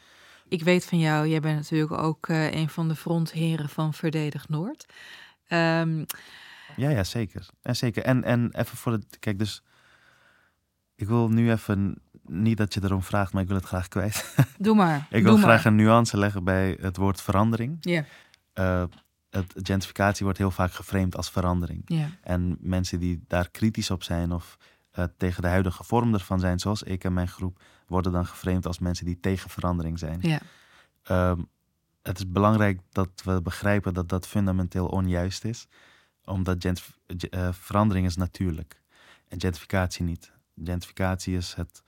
Ik 0.53 0.63
weet 0.63 0.85
van 0.85 0.99
jou, 0.99 1.29
jij 1.29 1.41
bent 1.41 1.57
natuurlijk 1.57 1.93
ook 2.03 2.29
eh, 2.29 2.53
een 2.53 2.69
van 2.69 2.89
de 2.89 2.95
frontheren 2.97 3.69
van 3.69 3.95
Verdedig 3.95 4.49
Noord. 4.49 4.87
Ehm, 5.47 6.05
Ja, 6.77 6.91
ja, 6.91 7.05
zeker. 7.05 7.49
En 7.63 7.77
zeker. 7.77 8.03
En, 8.05 8.25
en 8.25 8.51
even 8.53 8.77
voor 8.77 8.93
het. 8.93 9.19
Kijk, 9.19 9.39
dus. 9.39 9.63
Ik 10.95 11.07
wil 11.07 11.29
nu 11.29 11.51
even. 11.51 12.03
Niet 12.27 12.57
dat 12.57 12.75
je 12.75 12.81
erom 12.85 13.03
vraagt, 13.03 13.33
maar 13.33 13.43
ik 13.43 13.49
wil 13.49 13.57
het 13.57 13.67
graag 13.67 13.89
kwijt. 13.89 14.35
doe 14.59 14.75
maar. 14.75 15.07
ik 15.11 15.23
wil 15.23 15.37
graag 15.37 15.65
maar. 15.65 15.67
een 15.73 15.75
nuance 15.79 16.17
leggen 16.17 16.45
bij 16.45 16.77
het 16.81 16.97
woord 16.97 17.21
verandering. 17.23 17.77
Ja, 17.81 18.05
Eh, 18.53 18.85
het 19.31 19.53
gentrificatie 19.55 20.25
wordt 20.25 20.39
heel 20.39 20.51
vaak 20.51 20.73
geframed 20.73 21.17
als 21.17 21.31
verandering. 21.31 21.83
ja, 21.87 22.09
En 22.23 22.57
mensen 22.61 22.99
die 22.99 23.25
daar 23.27 23.51
kritisch 23.51 23.91
op 23.91 24.03
zijn 24.03 24.33
of 24.33 24.57
eh, 24.93 25.05
tegen 25.17 25.43
de 25.43 25.49
huidige 25.49 25.85
vorm 25.85 26.15
ervan 26.15 26.41
zijn, 26.41 26.59
zoals 26.59 26.83
ik 26.83 27.05
en 27.05 27.13
mijn 27.13 27.29
groep, 27.29 27.63
worden 27.87 28.13
dan 28.13 28.27
geframed 28.27 28.67
als 28.67 28.79
mensen 28.79 29.07
die 29.07 29.21
tegen 29.21 29.51
verandering 29.51 29.99
zijn. 29.99 30.19
ja. 30.21 30.41
Ehm, 31.03 31.41
het 32.03 32.19
is 32.19 32.31
belangrijk 32.31 32.81
dat 32.91 33.23
we 33.25 33.43
begrijpen 33.43 33.95
dat 33.95 34.09
dat 34.09 34.27
fundamenteel 34.27 34.87
onjuist 34.87 35.45
is, 35.45 35.67
omdat 36.25 36.65
eh, 36.65 37.49
verandering 37.53 38.07
is 38.07 38.17
natuurlijk 38.17 38.83
en 39.29 39.41
gentrificatie 39.41 40.05
niet. 40.05 40.33
Gentrificatie 40.65 41.37
is 41.37 41.55
het 41.55 41.83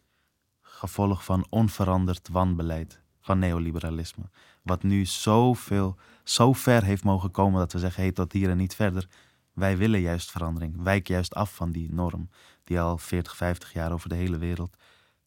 gevolg 0.61 1.25
van 1.25 1.47
onveranderd 1.49 2.29
wanbeleid 2.29 3.01
van 3.21 3.39
neoliberalisme, 3.39 4.25
wat 4.63 4.83
nu 4.83 5.05
zoveel, 5.05 5.97
zo 6.25 6.53
ver 6.53 6.83
heeft 6.83 7.05
mogen 7.05 7.31
komen 7.31 7.59
dat 7.59 7.73
we 7.73 7.79
zeggen, 7.79 8.03
hey, 8.03 8.13
tot 8.13 8.33
hier 8.33 8.51
en 8.51 8.57
niet 8.57 8.75
verder. 8.75 9.09
Wij 9.53 9.77
willen 9.77 10.01
juist 10.01 10.31
verandering, 10.31 10.83
wijk 10.83 11.09
juist 11.09 11.35
af 11.35 11.55
van 11.55 11.73
die 11.73 11.93
norm 11.93 12.29
die 12.65 12.81
al 12.81 12.99
40, 12.99 13.37
50 13.37 13.73
jaar 13.73 13.93
over 13.93 14.09
de 14.09 14.15
hele 14.15 14.39
wereld 14.39 14.77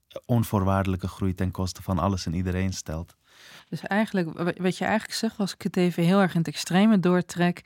eh, 0.08 0.22
onvoorwaardelijke 0.26 1.08
groei 1.08 1.34
ten 1.34 1.52
koste 1.52 1.82
van 1.82 2.00
alles 2.00 2.26
en 2.26 2.34
iedereen 2.34 2.74
stelt. 2.74 3.16
Dus 3.70 3.82
eigenlijk, 3.82 4.34
wa- 4.34 4.54
wat 4.58 4.78
je 4.78 4.86
eigenlijk 4.86 5.18
zegt, 5.18 5.38
als 5.38 5.54
ik 5.54 5.62
het 5.62 5.78
even 5.78 6.04
heel 6.04 6.20
erg 6.20 6.32
in 6.34 6.38
het 6.40 6.48
extreme 6.48 7.00
doortrek, 7.00 7.62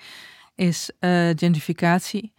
is 0.55 0.91
eh, 0.99 1.09
gentrificatie 1.35 2.33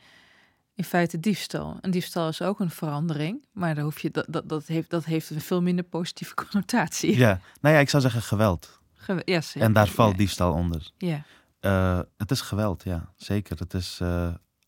in 0.75 0.85
feite 0.85 1.21
diefstal. 1.21 1.79
En 1.81 1.91
diefstal 1.91 2.29
is 2.29 2.43
ook 2.43 2.61
een 2.61 2.71
verandering, 2.71 3.45
maar 3.53 3.75
daar 3.75 3.85
hoef 3.85 3.99
je, 4.01 4.11
dat, 4.11 4.27
dat, 4.29 4.49
dat, 4.49 4.67
heeft, 4.67 4.91
dat 4.91 5.05
heeft 5.05 5.31
een 5.31 5.41
veel 5.41 5.63
minder 5.63 5.85
positieve 5.85 6.35
connotatie. 6.45 7.17
Ja, 7.17 7.41
nou 7.61 7.75
ja, 7.75 7.81
ik 7.81 7.89
zou 7.91 8.03
zeggen 8.03 8.23
geweld. 8.23 8.81
Ja. 9.25 9.41
En 9.55 9.73
daar 9.73 9.89
valt 9.89 10.11
ja. 10.11 10.17
diefstal 10.17 10.53
onder. 10.53 10.91
Ja, 10.99 11.25
Eh, 11.61 12.01
het 12.17 12.31
is 12.31 12.41
geweld, 12.41 12.83
ja, 12.85 13.13
zeker. 13.17 13.59
Het 13.59 13.75
is 13.75 14.01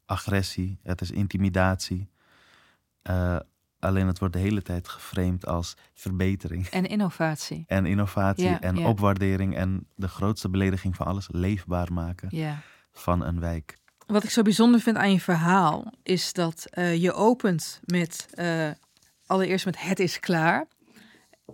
agressie, 0.06 0.78
het 0.82 1.00
is 1.00 1.10
intimidatie. 1.10 2.10
Eh, 3.04 3.36
alleen 3.78 4.06
het 4.06 4.18
wordt 4.18 4.34
de 4.34 4.40
hele 4.40 4.62
tijd 4.62 4.88
geframed 4.88 5.46
als 5.46 5.74
verbetering 5.94 6.66
en 6.66 6.86
innovatie. 6.86 7.64
en 7.76 7.86
innovatie 7.86 8.44
Ja, 8.44 8.60
en 8.60 8.76
ja. 8.76 8.88
opwaardering 8.88 9.56
en 9.56 9.86
de 9.94 10.08
grootste 10.08 10.48
belediging 10.50 10.96
van 10.96 11.06
alles, 11.06 11.28
leefbaar 11.30 11.92
maken 11.92 12.28
Ja. 12.30 12.60
van 12.92 13.24
een 13.24 13.40
wijk. 13.40 13.76
Wat 14.06 14.24
ik 14.24 14.30
zo 14.30 14.42
bijzonder 14.42 14.80
vind 14.80 14.96
aan 14.96 15.12
je 15.12 15.20
verhaal 15.20 15.92
is 16.02 16.32
dat 16.32 16.66
eh, 16.70 16.96
je 17.02 17.12
opent 17.12 17.80
met 17.84 18.26
eh, 18.30 18.70
allereerst 19.26 19.64
met 19.64 19.80
het 19.80 19.98
is 20.00 20.20
klaar. 20.20 20.66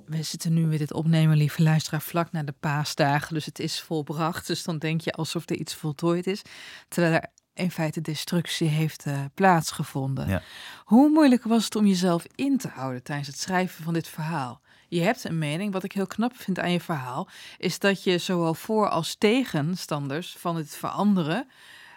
We 0.07 0.23
zitten 0.23 0.53
nu 0.55 0.65
met 0.67 0.79
dit 0.79 0.93
opnemen, 0.93 1.37
lieve 1.37 1.63
luisteraar, 1.63 2.01
vlak 2.03 2.33
na 2.33 2.43
de 2.43 2.55
paasdagen. 2.61 3.35
Dus 3.35 3.45
het 3.47 3.59
is 3.59 3.81
volbracht. 3.81 4.47
Dus 4.47 4.63
dan 4.63 4.79
denk 4.79 5.01
je 5.01 5.13
alsof 5.13 5.49
er 5.51 5.57
iets 5.57 5.75
voltooid 5.75 6.27
is. 6.27 6.43
Terwijl 6.89 7.15
er 7.15 7.27
in 7.55 7.71
feite 7.71 8.01
destructie 8.01 8.69
heeft 8.69 9.07
eh, 9.07 9.25
plaatsgevonden. 9.35 10.29
Ja. 10.29 10.43
Hoe 10.85 11.11
moeilijk 11.11 11.45
was 11.45 11.65
het 11.65 11.77
om 11.77 11.87
jezelf 11.87 12.25
in 12.35 12.59
te 12.59 12.69
houden 12.69 13.03
tijdens 13.03 13.29
het 13.29 13.39
schrijven 13.39 13.85
van 13.85 13.93
dit 13.93 14.09
verhaal? 14.09 14.61
Je 14.89 15.01
hebt 15.01 15.25
een 15.25 15.39
mening. 15.39 15.73
Wat 15.73 15.85
ik 15.85 15.93
heel 15.93 16.07
knap 16.07 16.37
vind 16.37 16.59
aan 16.59 16.73
je 16.73 16.81
verhaal, 16.81 17.29
is 17.59 17.79
dat 17.79 18.03
je 18.03 18.19
zowel 18.19 18.55
voor 18.55 18.89
als 18.89 19.15
tegenstanders 19.15 20.37
van 20.39 20.57
het 20.57 20.77
veranderen 20.77 21.49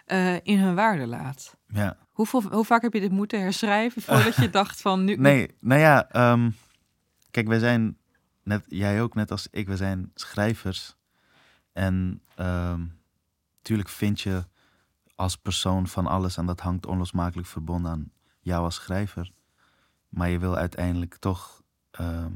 eh, 0.04 0.34
in 0.34 0.58
hun 0.58 0.74
waarde 0.74 1.06
laat. 1.06 1.56
Ja. 1.68 1.96
Hoeveel, 2.08 2.42
hoe 2.42 2.64
vaak 2.64 2.82
heb 2.82 2.92
je 2.92 3.00
dit 3.00 3.10
moeten 3.10 3.40
herschrijven 3.40 4.02
voordat 4.02 4.36
je 4.36 4.50
dacht 4.60 4.80
van 4.80 5.04
nu... 5.04 5.16
Nee, 5.16 5.56
nou 5.60 5.80
ja, 5.80 6.08
ehm, 6.10 6.50
kijk, 7.30 7.46
wij 7.46 7.58
zijn, 7.58 7.96
net, 8.42 8.64
jij 8.68 9.02
ook 9.02 9.14
net 9.14 9.30
als 9.30 9.48
ik, 9.50 9.66
we 9.66 9.76
zijn 9.76 10.10
schrijvers. 10.14 10.96
En 11.72 12.22
natuurlijk 13.56 13.88
vind 13.88 14.20
je 14.20 14.44
als 15.14 15.36
persoon 15.36 15.86
van 15.86 16.06
alles 16.06 16.36
en 16.36 16.46
dat 16.46 16.60
hangt 16.60 16.86
onlosmakelijk 16.86 17.48
verbonden 17.48 17.90
aan 17.90 18.10
jou 18.40 18.64
als 18.64 18.74
schrijver. 18.74 19.32
Maar 20.08 20.28
je 20.30 20.38
wil 20.38 20.56
uiteindelijk 20.56 21.16
toch 21.16 21.62
ehm, 21.90 22.30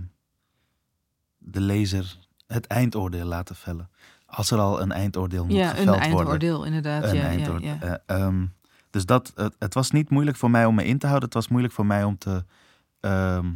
de 1.39 1.61
lezer 1.61 2.19
het 2.47 2.67
eindoordeel 2.67 3.27
laten 3.27 3.57
vellen. 3.57 3.91
Als 4.27 4.51
er 4.51 4.59
al 4.59 4.81
een 4.81 4.93
eindoordeel 4.93 5.45
moet 5.45 5.55
ja, 5.55 5.63
een 5.71 5.77
geveld 5.77 5.87
worden. 5.87 6.03
eindoordeel 6.17 6.65
inderdaad. 6.65 7.05
Een 7.05 7.15
ja, 7.15 7.21
ja, 7.23 7.27
eindoordeel. 7.29 7.69
ja. 7.69 8.01
Eh, 8.07 8.17
ehm, 8.23 8.47
dus 8.91 9.07
dat, 9.07 9.33
het, 9.35 9.57
het 9.59 9.75
was 9.75 9.91
niet 9.91 10.11
moeilijk 10.11 10.37
voor 10.37 10.51
mij 10.51 10.65
om 10.65 10.75
me 10.75 10.85
in 10.85 10.99
te 10.99 11.07
houden. 11.07 11.25
Het 11.29 11.37
was 11.37 11.49
moeilijk 11.49 11.75
voor 11.75 11.87
mij 11.87 12.05
om 12.05 12.19
te. 12.19 12.45
ehm, 13.01 13.47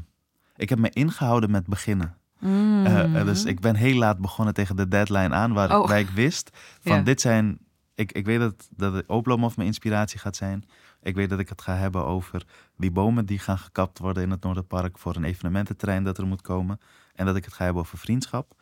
ik 0.56 0.68
heb 0.68 0.78
me 0.78 0.90
ingehouden 0.90 1.50
met 1.50 1.66
beginnen. 1.66 2.16
Eh, 2.40 3.20
eh, 3.20 3.26
dus 3.26 3.44
ik 3.44 3.60
ben 3.60 3.74
heel 3.74 3.94
laat 3.98 4.18
begonnen 4.18 4.54
tegen 4.54 4.76
de 4.76 4.88
deadline 4.88 5.34
aan, 5.34 5.52
waar, 5.52 5.78
Oh. 5.80 5.88
waar 5.88 5.98
ik 5.98 6.08
wist 6.10 6.50
van 6.80 6.96
Ja. 6.96 7.02
dit 7.02 7.20
zijn. 7.20 7.58
Ik, 7.94 8.12
ik 8.12 8.24
weet 8.24 8.38
dat, 8.38 8.68
dat 8.76 8.92
de 8.92 9.04
Oblomov 9.06 9.56
mijn 9.56 9.68
inspiratie 9.68 10.18
gaat 10.18 10.36
zijn. 10.36 10.64
Ik 11.02 11.14
weet 11.14 11.30
dat 11.30 11.38
ik 11.38 11.48
het 11.48 11.62
ga 11.62 11.74
hebben 11.76 12.04
over 12.04 12.44
die 12.76 12.90
bomen 12.90 13.26
die 13.26 13.38
gaan 13.38 13.58
gekapt 13.58 13.98
worden 13.98 14.22
in 14.22 14.30
het 14.30 14.42
Noorderpark 14.42 14.98
voor 14.98 15.16
een 15.16 15.24
evenemententerrein 15.24 16.04
dat 16.04 16.18
er 16.18 16.26
moet 16.26 16.42
komen. 16.42 16.80
En 17.14 17.26
dat 17.26 17.36
ik 17.36 17.44
het 17.44 17.54
ga 17.54 17.64
hebben 17.64 17.82
over 17.82 17.98
vriendschap. 17.98 18.54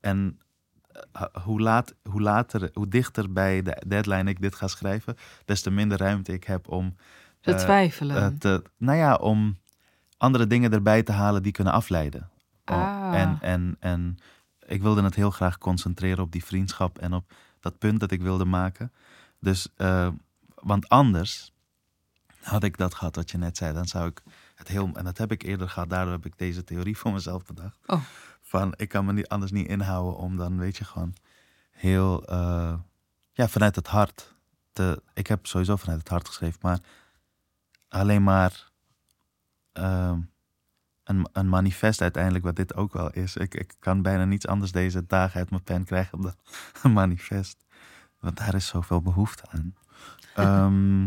En 0.00 0.38
eh, 1.12 1.22
hoe, 1.44 1.60
laat, 1.60 1.94
hoe, 2.02 2.20
later, 2.20 2.70
hoe 2.72 2.88
dichter 2.88 3.32
bij 3.32 3.62
de 3.62 3.82
deadline 3.86 4.30
ik 4.30 4.40
dit 4.40 4.54
ga 4.54 4.66
schrijven, 4.68 5.16
des 5.44 5.60
te 5.62 5.70
minder 5.70 5.98
ruimte 5.98 6.32
ik 6.32 6.44
heb 6.44 6.68
om 6.68 6.96
Te 7.40 7.52
eh, 7.52 7.58
twijfelen. 7.58 8.16
eh, 8.22 8.26
te, 8.38 8.62
nou 8.76 8.98
ja, 8.98 9.14
om 9.14 9.58
andere 10.16 10.46
dingen 10.46 10.72
erbij 10.72 11.02
te 11.02 11.12
halen 11.12 11.42
die 11.42 11.52
kunnen 11.52 11.72
afleiden. 11.72 12.30
Oh, 12.64 12.76
Ah. 12.76 13.20
En, 13.20 13.38
en, 13.40 13.76
en 13.80 14.16
ik 14.66 14.82
wilde 14.82 15.02
het 15.02 15.14
heel 15.14 15.30
graag 15.30 15.58
concentreren 15.58 16.24
op 16.24 16.32
die 16.32 16.44
vriendschap 16.44 16.98
en 16.98 17.12
op 17.12 17.32
dat 17.60 17.78
punt 17.78 18.00
dat 18.00 18.10
ik 18.10 18.22
wilde 18.22 18.44
maken. 18.44 18.92
Dus, 19.38 19.68
eh, 19.76 20.08
want 20.54 20.88
anders 20.88 21.52
had 22.40 22.64
ik 22.64 22.76
dat 22.76 22.94
gehad 22.94 23.16
wat 23.16 23.30
je 23.30 23.38
net 23.38 23.56
zei. 23.56 23.72
Dan 23.72 23.86
zou 23.86 24.08
ik 24.08 24.22
het 24.54 24.68
heel, 24.68 24.90
en 24.94 25.04
dat 25.04 25.18
heb 25.18 25.32
ik 25.32 25.42
eerder 25.42 25.68
gehad, 25.68 25.90
daardoor 25.90 26.12
heb 26.12 26.26
ik 26.26 26.38
deze 26.38 26.64
theorie 26.64 26.96
voor 26.96 27.12
mezelf 27.12 27.44
bedacht. 27.44 27.78
Oh. 27.86 28.02
Van, 28.40 28.74
ik 28.76 28.88
kan 28.88 29.04
me 29.04 29.12
niet, 29.12 29.28
anders 29.28 29.52
niet 29.52 29.68
inhouden 29.68 30.16
om 30.16 30.36
dan, 30.36 30.58
weet 30.58 30.76
je, 30.76 30.84
gewoon 30.84 31.14
heel, 31.70 32.26
eh, 32.26 32.74
ja, 33.32 33.48
vanuit 33.48 33.76
het 33.76 33.86
hart. 33.86 34.34
Te, 34.72 35.02
ik 35.14 35.26
heb 35.26 35.46
sowieso 35.46 35.76
vanuit 35.76 35.98
het 35.98 36.08
hart 36.08 36.26
geschreven, 36.26 36.58
maar 36.62 36.78
alleen 37.88 38.22
maar 38.22 38.70
ehm, 39.72 40.20
een, 41.10 41.28
een 41.32 41.48
manifest 41.48 42.00
uiteindelijk, 42.00 42.44
wat 42.44 42.56
dit 42.56 42.74
ook 42.74 42.92
wel 42.92 43.10
is. 43.10 43.36
Ik, 43.36 43.54
ik 43.54 43.74
kan 43.78 44.02
bijna 44.02 44.24
niets 44.24 44.46
anders 44.46 44.72
deze 44.72 45.06
dagen 45.06 45.38
uit 45.38 45.50
mijn 45.50 45.62
pen 45.62 45.84
krijgen 45.84 46.20
dan 46.20 46.34
een 46.82 46.92
manifest. 46.92 47.64
Want 48.20 48.36
daar 48.36 48.54
is 48.54 48.66
zoveel 48.66 49.02
behoefte 49.02 49.42
aan. 49.50 49.74
Ehm, 50.34 51.06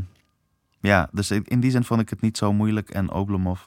ja, 0.80 1.10
dus 1.12 1.32
in 1.32 1.44
in 1.44 1.60
die 1.60 1.72
zin 1.72 1.84
vond 1.84 2.02
ik 2.02 2.10
het 2.10 2.22
niet 2.22 2.38
zo 2.38 2.54
moeilijk. 2.54 2.90
En 2.90 3.12
Oblomov, 3.12 3.62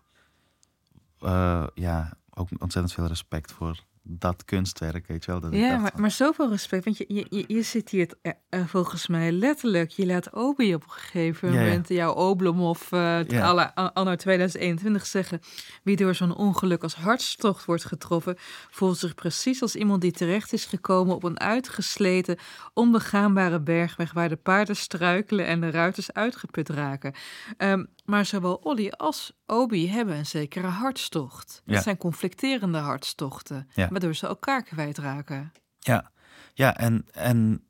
eh, 1.20 1.66
ja, 1.74 2.12
ook 2.30 2.48
ontzettend 2.58 2.92
veel 2.92 3.06
respect 3.06 3.52
voor 3.52 3.84
dat 4.08 4.44
kunstwerk, 4.44 5.06
weet 5.06 5.24
je 5.24 5.30
wel. 5.30 5.40
Dat 5.40 5.52
Ja, 5.54 5.68
dacht 5.68 5.82
maar, 5.82 5.92
maar 6.00 6.10
zoveel 6.10 6.48
respect. 6.50 6.84
Want 6.84 6.96
je, 6.96 7.04
je, 7.08 7.26
je- 7.30 7.44
je 7.46 7.62
zit 7.62 7.88
hier 7.88 8.08
eh, 8.22 8.32
eh, 8.48 8.66
volgens 8.66 9.06
mij 9.06 9.32
letterlijk. 9.32 9.90
Je 9.90 10.06
laat 10.06 10.32
Obi 10.34 10.74
op 10.74 10.82
een 10.82 10.90
gegeven 10.90 11.52
Ja, 11.52 11.60
ja. 11.60 11.64
moment 11.66 11.88
jouw 11.88 12.12
Oblomov 12.12 12.92
uh, 12.92 13.24
Ja. 13.28 13.42
à 13.42 13.54
la- 13.54 13.90
anno 13.94 14.14
2021 14.16 15.06
zeggen. 15.06 15.40
Wie 15.82 15.96
door 15.96 16.14
zo'n 16.14 16.34
ongeluk 16.36 16.82
als 16.82 16.94
hartstocht 16.94 17.64
wordt 17.64 17.84
getroffen, 17.84 18.34
voelt 18.70 18.98
zich 18.98 19.14
precies 19.14 19.62
als 19.62 19.76
iemand 19.76 20.00
die 20.00 20.12
terecht 20.12 20.52
is 20.52 20.64
gekomen 20.64 21.14
op 21.14 21.22
een 21.24 21.40
uitgesleten, 21.40 22.36
onbegaanbare 22.74 23.60
bergweg 23.60 24.12
waar 24.12 24.28
de 24.28 24.36
paarden 24.36 24.76
struikelen 24.76 25.46
en 25.46 25.60
de 25.60 25.70
ruiters 25.70 26.12
uitgeput 26.12 26.68
raken. 26.68 27.14
Ehm, 27.56 27.84
maar 28.04 28.24
zowel 28.26 28.54
Olly 28.54 28.90
als 28.90 29.32
Obi 29.46 29.88
hebben 29.90 30.16
een 30.16 30.26
zekere 30.26 30.66
hartstocht. 30.66 31.62
Het 31.64 31.74
Ja. 31.74 31.82
zijn 31.82 31.96
conflicterende 31.96 32.78
hartstochten, 32.78 33.68
Ja. 33.74 33.88
waardoor 33.88 34.14
ze 34.14 34.26
elkaar 34.26 34.62
kwijtraken. 34.62 35.52
Ja, 35.78 36.10
ja 36.54 36.76
en, 36.76 37.06
en 37.12 37.64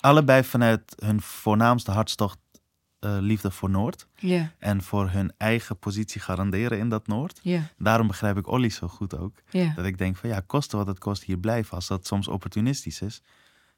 allebei 0.00 0.44
vanuit 0.44 0.94
hun 1.04 1.20
voornaamste 1.20 1.90
hartstocht 1.90 2.38
eh, 2.98 3.16
liefde 3.20 3.50
voor 3.50 3.70
Noord. 3.70 4.06
Ja, 4.16 4.52
En 4.58 4.82
voor 4.82 5.10
hun 5.10 5.32
eigen 5.36 5.78
positie 5.78 6.20
garanderen 6.20 6.78
in 6.78 6.88
dat 6.88 7.06
Noord. 7.06 7.38
ja, 7.42 7.62
Daarom 7.76 8.06
begrijp 8.06 8.36
ik 8.36 8.46
Olly 8.46 8.68
zo 8.68 8.88
goed 8.88 9.18
ook. 9.18 9.36
ja. 9.50 9.72
Dat 9.74 9.84
ik 9.84 9.98
denk 9.98 10.16
van 10.16 10.28
ja, 10.28 10.40
koste 10.46 10.76
wat 10.76 10.86
het 10.86 10.98
kost 10.98 11.22
hier 11.22 11.38
blijven. 11.38 11.74
Als 11.74 11.86
dat 11.86 12.06
soms 12.06 12.28
opportunistisch 12.28 13.00
is. 13.00 13.22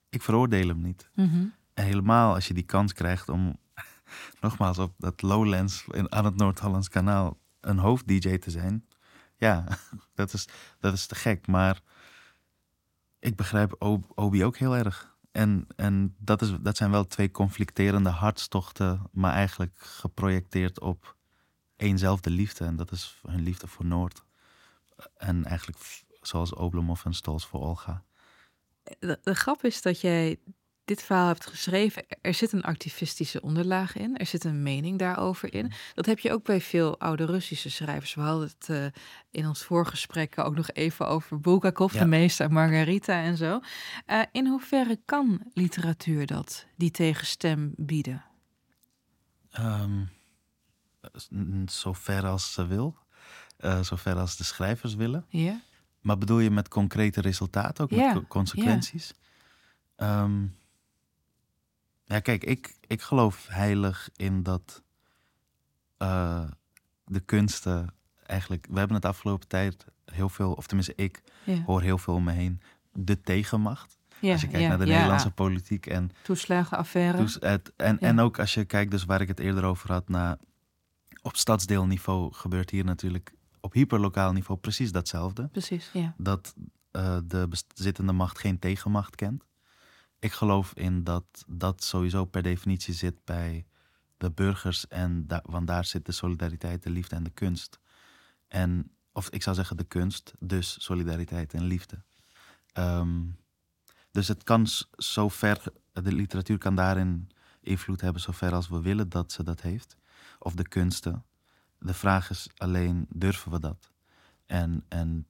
Ik 0.08 0.22
veroordeel 0.22 0.68
hem 0.68 0.80
niet. 0.80 1.08
Mhm. 1.14 1.44
En 1.74 1.84
helemaal 1.84 2.34
als 2.34 2.48
je 2.48 2.54
die 2.54 2.62
kans 2.62 2.92
krijgt 2.92 3.28
om 3.28 3.56
nogmaals 4.40 4.78
op 4.78 4.94
dat 4.98 5.22
Lowlands 5.22 5.84
in, 5.90 6.12
aan 6.12 6.24
het 6.24 6.36
Noord-Hollands 6.36 6.88
kanaal 6.88 7.38
een 7.60 7.78
hoofd-DJ 7.78 8.38
te 8.38 8.50
zijn. 8.50 8.86
Ja, 9.36 9.64
dat 10.14 10.32
is, 10.32 10.48
dat 10.78 10.92
is 10.92 11.06
te 11.06 11.14
gek. 11.14 11.46
Maar 11.46 11.80
ik 13.18 13.36
begrijp 13.36 13.74
Obi 14.14 14.44
ook 14.44 14.56
heel 14.56 14.76
erg. 14.76 15.16
En, 15.32 15.66
en 15.76 16.14
dat, 16.18 16.42
is, 16.42 16.52
dat 16.60 16.76
zijn 16.76 16.90
wel 16.90 17.06
twee 17.06 17.30
conflicterende 17.30 18.08
hartstochten, 18.08 19.02
maar 19.12 19.32
eigenlijk 19.32 19.78
geprojecteerd 19.78 20.80
op 20.80 21.16
éénzelfde 21.76 22.30
liefde. 22.30 22.64
En 22.64 22.76
dat 22.76 22.92
is 22.92 23.20
hun 23.26 23.42
liefde 23.42 23.66
voor 23.66 23.84
Noord. 23.84 24.24
En 25.16 25.44
eigenlijk 25.44 25.78
zoals 26.20 26.54
Oblomov 26.54 27.04
en 27.04 27.14
Stolz 27.14 27.46
voor 27.46 27.60
Olga. 27.60 28.04
De 28.98 29.34
grap 29.34 29.64
is 29.64 29.82
dat 29.82 30.00
jij 30.00 30.38
dit 30.90 31.02
verhaal 31.02 31.26
hebt 31.26 31.46
geschreven. 31.46 32.04
Er 32.20 32.34
zit 32.34 32.52
een 32.52 32.62
activistische 32.62 33.40
onderlaag 33.40 33.96
in. 33.96 34.16
Er 34.16 34.26
zit 34.26 34.44
een 34.44 34.62
mening 34.62 34.98
daarover 34.98 35.54
in. 35.54 35.72
Dat 35.94 36.06
heb 36.06 36.18
je 36.18 36.32
ook 36.32 36.44
bij 36.44 36.60
veel 36.60 36.98
oude 37.00 37.24
Russische 37.24 37.70
schrijvers. 37.70 38.14
We 38.14 38.20
hadden 38.20 38.48
het 38.58 38.68
eh, 38.68 38.84
in 39.30 39.46
ons 39.46 39.62
voorgesprek 39.64 40.38
ook 40.38 40.54
nog 40.56 40.70
even 40.70 41.08
over 41.08 41.40
Bulgakov, 41.40 41.92
Ja. 41.92 41.98
de 42.00 42.06
meester, 42.06 42.52
Margarita 42.52 43.22
en 43.22 43.36
zo. 43.36 43.60
Eh, 44.06 44.22
in 44.32 44.46
hoeverre 44.46 45.00
kan 45.04 45.40
literatuur 45.54 46.26
dat, 46.26 46.66
die 46.76 46.90
tegenstem 46.90 47.72
bieden? 47.76 48.24
N- 51.34 51.66
zover 51.70 52.26
als 52.26 52.52
ze 52.52 52.66
wil. 52.66 52.96
Eh, 53.56 53.80
zover 53.82 54.16
als 54.16 54.36
de 54.36 54.44
schrijvers 54.44 54.94
willen. 54.94 55.24
Ja? 55.28 55.60
Maar 56.00 56.18
bedoel 56.18 56.38
je 56.38 56.50
met 56.50 56.68
concrete 56.68 57.20
resultaten, 57.20 57.84
ook 57.84 57.90
met 57.90 58.12
co- 58.12 58.24
consequenties? 58.28 59.12
Ehm, 59.96 60.46
ja, 62.14 62.20
kijk, 62.20 62.44
ik, 62.44 62.76
ik 62.86 63.02
geloof 63.02 63.46
heilig 63.48 64.08
in 64.16 64.42
dat 64.42 64.82
eh, 65.96 66.44
de 67.04 67.20
kunsten 67.20 67.94
eigenlijk... 68.26 68.66
We 68.70 68.78
hebben 68.78 68.96
het 68.96 69.04
afgelopen 69.04 69.48
tijd 69.48 69.84
heel 70.04 70.28
veel, 70.28 70.52
of 70.52 70.66
tenminste 70.66 70.94
ik, 70.96 71.22
Ja. 71.44 71.62
hoor 71.66 71.82
heel 71.82 71.98
veel 71.98 72.14
om 72.14 72.24
me 72.24 72.32
heen, 72.32 72.60
de 72.92 73.20
tegenmacht. 73.20 73.98
ja, 74.20 74.32
als 74.32 74.40
je 74.40 74.46
kijkt 74.46 74.62
ja, 74.62 74.68
naar 74.68 74.78
de. 74.78 74.84
Nederlandse 74.84 75.30
politiek 75.30 75.86
en 75.86 76.10
Toeslagenaffaire. 76.22 77.26
Het, 77.40 77.72
en, 77.76 77.98
en 77.98 78.18
ook 78.18 78.38
als 78.38 78.54
je 78.54 78.64
kijkt, 78.64 78.90
dus 78.90 79.04
waar 79.04 79.20
ik 79.20 79.28
het 79.28 79.40
eerder 79.40 79.64
over 79.64 79.92
had, 79.92 80.08
naar, 80.08 80.36
op 81.22 81.36
stadsdeelniveau 81.36 82.32
gebeurt 82.34 82.70
hier 82.70 82.84
natuurlijk 82.84 83.32
op 83.60 83.72
hyperlokaal 83.72 84.32
niveau 84.32 84.60
precies 84.60 84.92
datzelfde. 84.92 85.48
Precies, 85.48 85.90
ja. 85.92 86.14
Dat 86.16 86.54
eh, 86.90 87.18
de 87.24 87.48
bezittende 87.48 88.12
macht 88.12 88.38
geen 88.38 88.58
tegenmacht 88.58 89.14
kent. 89.14 89.44
Ik 90.20 90.32
geloof 90.32 90.72
in 90.74 91.04
dat 91.04 91.44
dat 91.46 91.84
sowieso 91.84 92.24
per 92.24 92.42
definitie 92.42 92.94
zit 92.94 93.24
bij 93.24 93.66
de 94.16 94.30
burgers. 94.30 94.88
En 94.88 95.26
da 95.26 95.42
want 95.44 95.66
daar 95.66 95.84
zit 95.84 96.06
de 96.06 96.12
solidariteit, 96.12 96.82
de 96.82 96.90
liefde 96.90 97.16
en 97.16 97.22
de 97.22 97.30
kunst. 97.30 97.80
En, 98.48 98.90
of 99.12 99.28
ik 99.28 99.42
zou 99.42 99.56
zeggen 99.56 99.76
de 99.76 99.84
kunst, 99.84 100.32
dus 100.38 100.82
solidariteit 100.82 101.54
en 101.54 101.64
liefde. 101.64 102.02
Ehm, 102.72 103.22
dus 104.10 104.28
het 104.28 104.42
kan 104.42 104.66
zo 104.96 105.28
ver, 105.28 105.62
de 105.92 106.12
literatuur 106.12 106.58
kan 106.58 106.74
daarin 106.74 107.30
invloed 107.60 108.00
hebben 108.00 108.22
zover 108.22 108.52
als 108.52 108.68
we 108.68 108.80
willen 108.80 109.08
dat 109.08 109.32
ze 109.32 109.42
dat 109.42 109.60
heeft. 109.60 109.96
Of 110.38 110.54
de 110.54 110.68
kunsten. 110.68 111.24
De 111.78 111.94
vraag 111.94 112.30
is 112.30 112.48
alleen, 112.56 113.06
durven 113.08 113.52
we 113.52 113.60
dat? 113.60 113.90
En, 114.46 114.84
en 114.88 115.26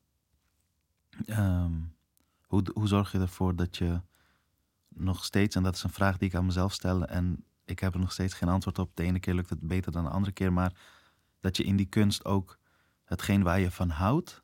ehm, 1.26 1.72
hoe, 2.46 2.62
hoe 2.74 2.86
zorg 2.88 3.12
je 3.12 3.18
ervoor 3.18 3.56
dat 3.56 3.76
je 3.76 4.00
nog 4.94 5.24
steeds, 5.24 5.56
en 5.56 5.62
dat 5.62 5.74
is 5.74 5.82
een 5.82 5.90
vraag 5.90 6.16
die 6.18 6.28
ik 6.28 6.34
aan 6.34 6.46
mezelf 6.46 6.72
stel, 6.72 7.04
en 7.04 7.44
ik 7.64 7.78
heb 7.78 7.94
er 7.94 8.00
nog 8.00 8.12
steeds 8.12 8.34
geen 8.34 8.48
antwoord 8.48 8.78
op. 8.78 8.90
De 8.96 9.02
ene 9.02 9.20
keer 9.20 9.34
lukt 9.34 9.50
het 9.50 9.60
beter 9.60 9.92
dan 9.92 10.04
de 10.04 10.10
andere 10.10 10.32
keer, 10.32 10.52
maar 10.52 10.72
dat 11.40 11.56
je 11.56 11.64
in 11.64 11.76
die 11.76 11.86
kunst 11.86 12.24
ook 12.24 12.58
hetgeen 13.04 13.42
waar 13.42 13.60
je 13.60 13.70
van 13.70 13.88
houdt, 13.88 14.42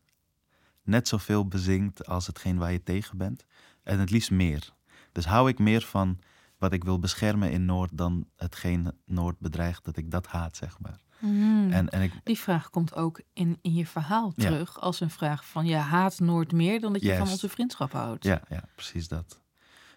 net 0.82 1.08
zoveel 1.08 1.46
bezingt 1.48 2.06
als 2.06 2.26
hetgeen 2.26 2.58
waar 2.58 2.72
je 2.72 2.82
tegen 2.82 3.18
bent. 3.18 3.44
En 3.82 3.98
het 3.98 4.10
liefst 4.10 4.30
meer. 4.30 4.74
Dus 5.12 5.24
hou 5.24 5.48
ik 5.48 5.58
meer 5.58 5.82
van 5.82 6.18
wat 6.58 6.72
ik 6.72 6.84
wil 6.84 6.98
beschermen 6.98 7.50
in 7.50 7.64
Noord 7.64 7.90
dan 7.92 8.28
hetgeen 8.36 8.92
Noord 9.04 9.38
bedreigt, 9.38 9.84
dat 9.84 9.96
ik 9.96 10.10
dat 10.10 10.26
haat, 10.26 10.56
zeg 10.56 10.78
maar. 10.80 11.00
Mm. 11.18 11.72
En, 11.72 11.88
en 11.88 12.02
ik, 12.02 12.12
Die 12.24 12.38
vraag 12.38 12.70
komt 12.70 12.94
ook 12.94 13.20
in, 13.32 13.58
in 13.62 13.74
je 13.74 13.86
verhaal 13.86 14.32
Ja. 14.36 14.44
terug 14.48 14.80
als 14.80 15.00
een 15.00 15.10
vraag 15.10 15.46
van 15.46 15.66
je 15.66 15.76
haat 15.76 16.20
Noord 16.20 16.52
meer 16.52 16.80
dan 16.80 16.92
dat 16.92 17.02
je 17.02 17.16
van 17.16 17.28
onze 17.28 17.48
vriendschap 17.48 17.92
houdt. 17.92 18.24
Ja, 18.24 18.42
ja, 18.48 18.62
precies 18.74 19.08
dat. 19.08 19.40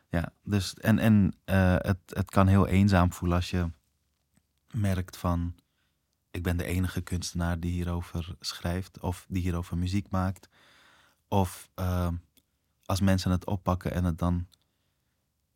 Ja, 0.10 0.34
dus 0.44 0.74
en, 0.74 1.00
en 1.00 1.34
eh, 1.46 1.76
het, 1.78 2.00
het 2.06 2.32
kan 2.32 2.48
heel 2.48 2.68
eenzaam 2.68 3.14
voelen 3.14 3.38
als 3.38 3.50
je 3.50 3.72
merkt 4.72 5.18
van 5.18 5.56
ik 6.32 6.44
ben 6.44 6.58
de 6.58 6.64
enige 6.66 7.02
kunstenaar 7.02 7.60
die 7.60 7.72
hierover 7.72 8.36
schrijft 8.40 9.00
of 9.00 9.26
die 9.28 9.42
hierover 9.42 9.78
muziek 9.78 10.10
maakt. 10.10 10.50
Of 11.28 11.70
eh, 11.76 12.08
als 12.86 13.02
mensen 13.02 13.32
het 13.32 13.46
oppakken 13.46 13.94
en 13.94 14.04
het 14.04 14.18
dan 14.18 14.48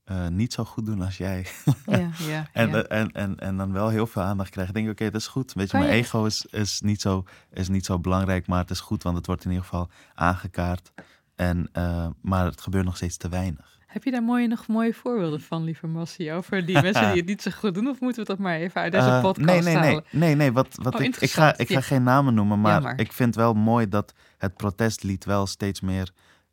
eh, 0.03 0.27
niet 0.27 0.53
zo 0.53 0.65
goed 0.65 0.85
doen 0.85 1.01
als 1.01 1.17
jij. 1.17 1.47
ja, 1.85 2.09
ja, 2.27 2.49
En, 2.53 2.69
ja. 2.69 2.83
en, 2.83 3.11
en, 3.11 3.39
en 3.39 3.57
dan 3.57 3.71
wel 3.71 3.89
heel 3.89 4.07
veel 4.07 4.21
aandacht 4.21 4.49
krijgen. 4.49 4.73
Denk 4.73 4.85
ik, 4.85 4.91
oké, 4.91 5.11
dat 5.11 5.21
is 5.21 5.27
goed. 5.27 5.53
Weet 5.53 5.71
je, 5.71 5.77
mijn 5.77 5.89
ego 5.89 6.25
is, 6.25 6.45
is, 6.45 6.81
niet 6.81 7.01
zo, 7.01 7.25
is 7.51 7.67
niet 7.67 7.85
zo 7.85 7.99
belangrijk, 7.99 8.47
maar 8.47 8.59
het 8.59 8.69
is 8.69 8.79
goed, 8.79 9.03
want 9.03 9.17
het 9.17 9.25
wordt 9.25 9.43
in 9.43 9.49
ieder 9.49 9.65
geval 9.65 9.89
aangekaart. 10.13 10.91
En, 11.35 11.69
eh, 11.71 12.07
maar 12.21 12.45
het 12.45 12.61
gebeurt 12.61 12.85
nog 12.85 12.95
steeds 12.95 13.17
te 13.17 13.29
weinig. 13.29 13.72
Heb 13.93 14.03
je 14.03 14.11
daar 14.11 14.23
mooie, 14.23 14.47
nog 14.47 14.67
mooie 14.67 14.93
voorbeelden 14.93 15.41
van, 15.41 15.63
lieve 15.63 15.87
Massie, 15.87 16.31
over 16.33 16.65
die 16.65 16.81
mensen 16.81 17.07
die 17.07 17.17
het 17.19 17.25
niet 17.25 17.41
zo 17.41 17.51
goed 17.51 17.73
doen? 17.73 17.87
Of 17.87 17.99
moeten 17.99 18.21
we 18.21 18.27
dat 18.27 18.37
maar 18.39 18.55
even 18.55 18.81
uit 18.81 18.91
deze 18.91 19.07
Eh, 19.07 19.21
podcast 19.21 19.47
nee, 19.47 19.61
nee, 19.61 19.73
nee, 19.75 19.83
halen? 19.83 20.03
nee, 20.11 20.35
nee. 20.35 20.51
Wat, 20.51 20.77
wat 20.81 20.95
Oh, 20.95 21.01
ik, 21.01 21.15
ik, 21.15 21.31
ga, 21.31 21.57
ik 21.57 21.69
ga 21.71 21.81
geen 21.81 22.03
namen 22.03 22.33
noemen, 22.33 22.61
maar, 22.61 22.81
maar. 22.81 22.99
ik 22.99 23.11
vind 23.11 23.35
wel 23.35 23.53
mooi 23.53 23.87
dat 23.89 24.13
het 24.37 24.55
protestlied 24.55 25.25
wel 25.25 25.45
steeds 25.47 25.81
meer 25.81 26.11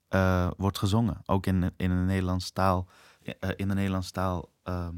eh, 0.08 0.50
wordt 0.56 0.78
gezongen. 0.78 1.16
Ook 1.26 1.46
in, 1.46 1.62
in 1.76 1.88
de 1.88 1.94
Nederlandse 1.94 2.52
taal. 2.52 2.88
eh, 3.40 3.50
in 3.56 3.68
de 3.68 3.74
Nederlandse 3.74 4.10
taal. 4.12 4.50
ehm, 4.62 4.94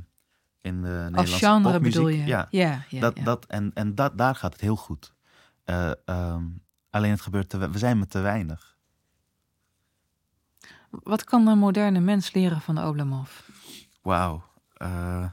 in 0.61 0.83
de 0.83 0.89
Als 0.89 1.01
Nederlandse 1.05 1.39
genre 1.39 1.73
popmuziek. 1.73 1.93
bedoel 2.03 2.09
je? 2.09 2.25
Ja, 2.25 2.47
ja, 2.51 2.85
ja, 2.89 3.01
dat. 3.01 3.17
Dat, 3.25 3.45
en 3.47 3.71
en 3.75 3.95
dat, 3.95 4.19
daar 4.19 4.35
gaat 4.35 4.53
het 4.53 4.61
heel 4.61 4.77
goed. 4.77 5.13
Eh, 5.65 5.91
ehm, 6.05 6.43
alleen 6.91 7.11
het 7.11 7.21
gebeurt 7.21 7.49
te, 7.49 7.71
we 7.71 7.79
zijn 7.79 7.99
met 7.99 8.11
te 8.11 8.21
weinig. 8.21 8.72
Wat 11.03 11.25
kan 11.25 11.47
een 11.47 11.59
moderne 11.59 12.01
mens 12.01 12.33
leren 12.33 12.61
van 12.61 12.85
Oblomov? 12.85 13.31
Wauw. 14.03 14.45
eh, 14.75 15.27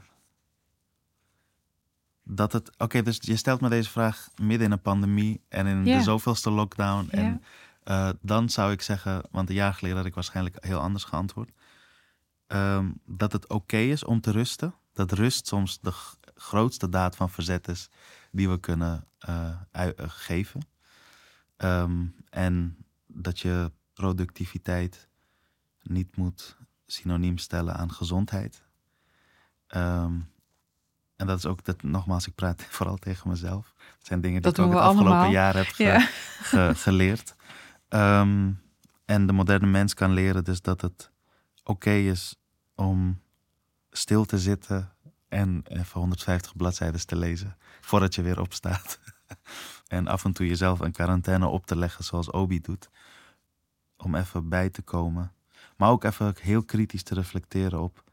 dat 2.22 2.52
het. 2.52 2.78
Oké, 2.78 3.02
dus 3.02 3.18
je 3.20 3.36
stelt 3.36 3.60
me 3.60 3.68
deze 3.68 3.90
vraag 3.90 4.28
midden 4.42 4.66
in 4.66 4.72
een 4.72 4.80
pandemie 4.80 5.40
en 5.48 5.66
in 5.66 5.84
de 5.84 6.02
zoveelste 6.02 6.50
lockdown. 6.50 7.08
En 7.10 7.42
eh, 7.82 8.08
dan 8.20 8.48
zou 8.48 8.72
ik 8.72 8.82
zeggen, 8.82 9.22
want 9.30 9.48
een 9.48 9.54
jaar 9.54 9.74
geleden 9.74 9.96
had 9.96 10.06
ik 10.06 10.14
waarschijnlijk 10.14 10.64
heel 10.64 10.80
anders 10.80 11.04
geantwoord. 11.04 11.50
ehm, 12.46 12.90
dat 13.04 13.32
het 13.32 13.48
oké 13.48 13.76
is 13.76 14.04
om 14.04 14.20
te 14.20 14.30
rusten. 14.30 14.74
Dat 14.92 15.12
rust 15.12 15.46
soms 15.46 15.80
de 15.80 15.92
grootste 16.34 16.88
daad 16.88 17.16
van 17.16 17.30
verzet 17.30 17.68
is 17.68 17.88
die 18.32 18.48
we 18.48 18.60
kunnen 18.60 19.06
eh, 19.18 19.56
geven. 19.96 20.60
Ehm, 21.56 22.06
en 22.30 22.76
dat 23.06 23.40
je 23.40 23.72
productiviteit 23.92 25.08
niet 25.82 26.16
moet 26.16 26.56
synoniem 26.86 27.38
stellen 27.38 27.74
aan 27.76 27.92
gezondheid. 27.92 28.62
Ehm, 29.66 30.20
en 31.16 31.26
dat 31.26 31.38
is 31.38 31.46
ook, 31.46 31.64
dat, 31.64 31.82
nogmaals, 31.82 32.26
ik 32.26 32.34
praat 32.34 32.62
vooral 32.76 32.96
tegen 32.96 33.28
mezelf. 33.28 33.74
Het 33.98 34.06
zijn 34.06 34.20
dingen 34.20 34.42
die 34.42 34.52
Dat 34.52 34.58
ik 34.60 34.64
ook 34.64 34.72
het 34.72 34.80
afgelopen 34.82 35.12
allemaal. 35.12 35.30
jaar 35.32 35.56
heb 35.56 35.66
ge- 35.66 35.82
Ja. 35.82 36.00
ge- 36.50 36.72
geleerd. 36.74 37.34
Ehm, 37.88 38.52
en 39.04 39.26
de 39.26 39.32
moderne 39.32 39.66
mens 39.66 39.94
kan 39.94 40.12
leren 40.12 40.44
dus 40.44 40.60
dat 40.62 40.80
het 40.80 41.10
oké 41.64 41.90
is 41.90 42.36
om 42.74 43.20
stil 43.90 44.24
te 44.24 44.38
zitten 44.38 44.92
en 45.28 45.60
even 45.64 46.00
150 46.00 46.56
bladzijden 46.56 47.06
te 47.06 47.16
lezen 47.16 47.56
voordat 47.80 48.14
je 48.14 48.22
weer 48.22 48.40
opstaat. 48.40 48.98
en 49.86 50.06
af 50.06 50.24
en 50.24 50.32
toe 50.32 50.46
jezelf 50.46 50.80
een 50.80 50.92
quarantaine 50.92 51.46
op 51.46 51.66
te 51.66 51.76
leggen 51.76 52.04
zoals 52.04 52.30
Obi 52.30 52.60
doet. 52.60 52.88
Om 53.96 54.14
even 54.14 54.48
bij 54.48 54.70
te 54.70 54.82
komen. 54.82 55.32
Maar 55.80 55.90
ook 55.90 56.04
even 56.04 56.34
heel 56.40 56.64
kritisch 56.64 57.02
te 57.02 57.14
reflecteren 57.14 57.80
op. 57.80 58.04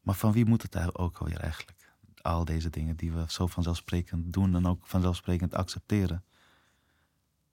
Maar 0.00 0.14
van 0.14 0.32
wie 0.32 0.44
moet 0.44 0.62
het 0.62 0.98
ook 0.98 1.18
alweer 1.18 1.40
eigenlijk? 1.40 1.94
Al 2.22 2.44
deze 2.44 2.70
dingen 2.70 2.96
die 2.96 3.12
we 3.12 3.24
zo 3.28 3.46
vanzelfsprekend 3.46 4.32
doen 4.32 4.54
en 4.54 4.66
ook 4.66 4.86
vanzelfsprekend 4.86 5.54
accepteren. 5.54 6.24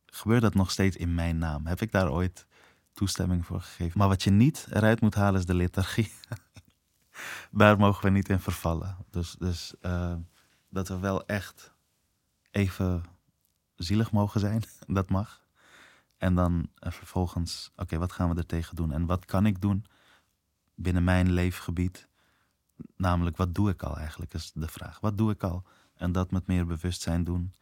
Gebeurt 0.06 0.42
dat 0.42 0.54
nog 0.54 0.72
steeds 0.72 0.98
in 0.98 1.14
mijn 1.14 1.38
naam? 1.38 1.66
Heb 1.66 1.82
ik 1.82 1.92
daar 1.92 2.12
ooit 2.12 2.48
toestemming 2.94 3.46
voor 3.46 3.62
gegeven? 3.62 3.98
Maar 3.98 4.08
wat 4.08 4.24
je 4.24 4.32
niet 4.32 4.68
eruit 4.70 5.02
moet 5.02 5.16
halen 5.16 5.40
is 5.40 5.46
de 5.46 5.56
lethargie. 5.56 6.12
daar 7.52 7.78
mogen 7.78 8.04
we 8.04 8.10
niet 8.10 8.30
in 8.30 8.40
vervallen. 8.40 8.98
Dus, 9.10 9.36
dus 9.40 9.74
eh, 9.82 10.16
dat 10.70 10.88
we 10.88 11.00
wel 11.00 11.26
echt 11.26 11.74
even 12.52 13.04
zielig 13.76 14.12
mogen 14.12 14.40
zijn, 14.40 14.64
dat 14.88 15.10
mag. 15.10 15.43
En 16.24 16.36
dan 16.36 16.68
eh, 16.80 16.92
vervolgens, 16.92 17.72
oké, 17.76 17.98
wat 17.98 18.12
gaan 18.12 18.30
we 18.30 18.36
er 18.36 18.46
tegen 18.46 18.76
doen? 18.76 18.92
En 18.92 19.06
wat 19.06 19.26
kan 19.26 19.46
ik 19.46 19.62
doen 19.62 19.86
binnen 20.76 21.04
mijn 21.04 21.32
leefgebied? 21.32 22.08
Namelijk, 22.96 23.38
wat 23.38 23.56
doe 23.56 23.70
ik 23.70 23.84
al 23.84 23.98
eigenlijk, 23.98 24.34
is 24.34 24.52
de 24.54 24.68
vraag. 24.68 25.00
Wat 25.00 25.18
doe 25.18 25.32
ik 25.32 25.44
al? 25.44 25.64
En 25.96 26.12
dat 26.12 26.32
met 26.32 26.48
meer 26.48 26.66
bewustzijn 26.66 27.24
doen, 27.24 27.54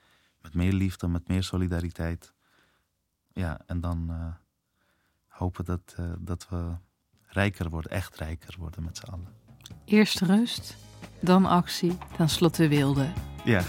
met 0.41 0.53
meer 0.53 0.73
liefde, 0.73 1.07
met 1.07 1.27
meer 1.27 1.43
solidariteit. 1.43 2.33
Ja, 3.33 3.59
en 3.65 3.79
dan 3.79 4.09
eh, 4.09 4.33
hopen 5.27 5.65
dat, 5.65 5.93
eh, 5.97 6.11
dat 6.19 6.49
we 6.49 6.71
rijker 7.21 7.69
worden, 7.69 7.91
echt 7.91 8.15
rijker 8.15 8.55
worden 8.59 8.83
met 8.83 8.97
z'n 8.97 9.05
allen. 9.05 9.27
Eerst 9.85 10.19
rust, 10.19 10.77
dan 11.19 11.45
actie, 11.45 11.97
ten 12.15 12.29
slotte 12.29 12.67
wilde. 12.67 13.11
Ja, 13.43 13.63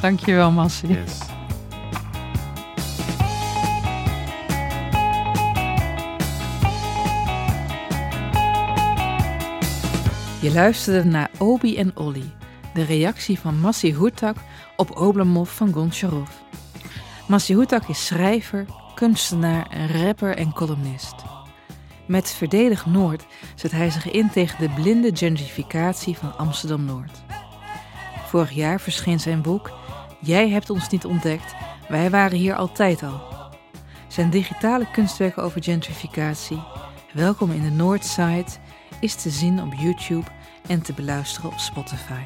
Dankjewel, 0.00 0.50
Massie. 0.50 0.88
yes. 0.88 1.18
Je 10.48 10.54
luisterde 10.54 11.08
naar 11.08 11.30
Obi 11.38 11.76
en 11.76 11.96
Olly, 11.96 12.32
de 12.74 12.84
reactie 12.84 13.38
van 13.38 13.60
Massi 13.60 13.94
Houtak 13.94 14.36
op 14.76 14.96
Oblomov 14.96 15.50
van 15.50 15.72
Goncharov. 15.72 16.30
Massi 17.26 17.54
Houtak 17.54 17.88
is 17.88 18.06
schrijver, 18.06 18.66
kunstenaar, 18.94 19.90
rapper 19.90 20.36
en 20.36 20.52
columnist. 20.52 21.14
Met 22.06 22.30
Verdedig 22.30 22.86
Noord 22.86 23.26
zet 23.54 23.70
hij 23.70 23.90
zich 23.90 24.10
in 24.10 24.30
tegen 24.30 24.58
de 24.58 24.74
blinde 24.82 25.10
gentrificatie 25.16 26.16
van 26.16 26.36
Amsterdam-Noord. 26.36 27.22
Vorig 28.26 28.50
jaar 28.50 28.80
verscheen 28.80 29.20
zijn 29.20 29.42
boek 29.42 29.70
Jij 30.20 30.48
hebt 30.48 30.70
ons 30.70 30.88
niet 30.88 31.04
ontdekt, 31.04 31.54
wij 31.88 32.10
waren 32.10 32.38
hier 32.38 32.54
altijd 32.54 33.02
al. 33.02 33.20
Zijn 34.06 34.30
digitale 34.30 34.90
kunstwerken 34.92 35.42
over 35.42 35.62
gentrificatie, 35.62 36.62
Welkom 37.12 37.50
in 37.50 37.62
de 37.62 37.70
Noordside, 37.70 38.46
is 39.00 39.14
te 39.14 39.30
zien 39.30 39.62
op 39.62 39.74
YouTube 39.74 40.36
en 40.68 40.82
te 40.82 40.92
beluisteren 40.92 41.50
op 41.50 41.58
Spotify. 41.58 42.22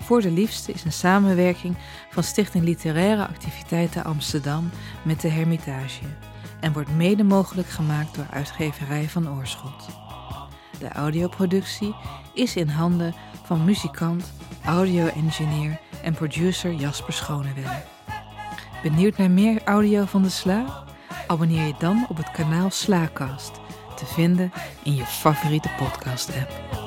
Voor 0.00 0.20
de 0.20 0.30
Liefste 0.30 0.72
is 0.72 0.84
een 0.84 0.92
samenwerking 0.92 1.76
van 2.10 2.22
Stichting 2.22 2.64
Literaire 2.64 3.26
Activiteiten 3.26 4.04
Amsterdam 4.04 4.70
met 5.02 5.20
de 5.20 5.28
Hermitage 5.28 6.04
en 6.60 6.72
wordt 6.72 6.96
mede 6.96 7.22
mogelijk 7.22 7.68
gemaakt 7.68 8.14
door 8.14 8.26
uitgeverij 8.30 9.08
van 9.08 9.30
Oorschot. 9.30 9.86
De 10.78 10.88
audioproductie 10.88 11.94
is 12.34 12.56
in 12.56 12.68
handen 12.68 13.14
van 13.44 13.64
muzikant, 13.64 14.32
audio-engineer 14.64 15.80
en 16.02 16.14
producer 16.14 16.72
Jasper 16.72 17.12
Schonewelle. 17.12 17.82
Benieuwd 18.82 19.16
naar 19.16 19.30
meer 19.30 19.62
audio 19.64 20.04
van 20.04 20.22
de 20.22 20.28
Sla? 20.28 20.84
Abonneer 21.26 21.66
je 21.66 21.74
dan 21.78 22.06
op 22.08 22.16
het 22.16 22.30
kanaal 22.30 22.70
Slaakast, 22.70 23.52
te 23.96 24.06
vinden 24.06 24.52
in 24.82 24.94
je 24.94 25.04
favoriete 25.04 25.70
podcast-app. 25.78 26.81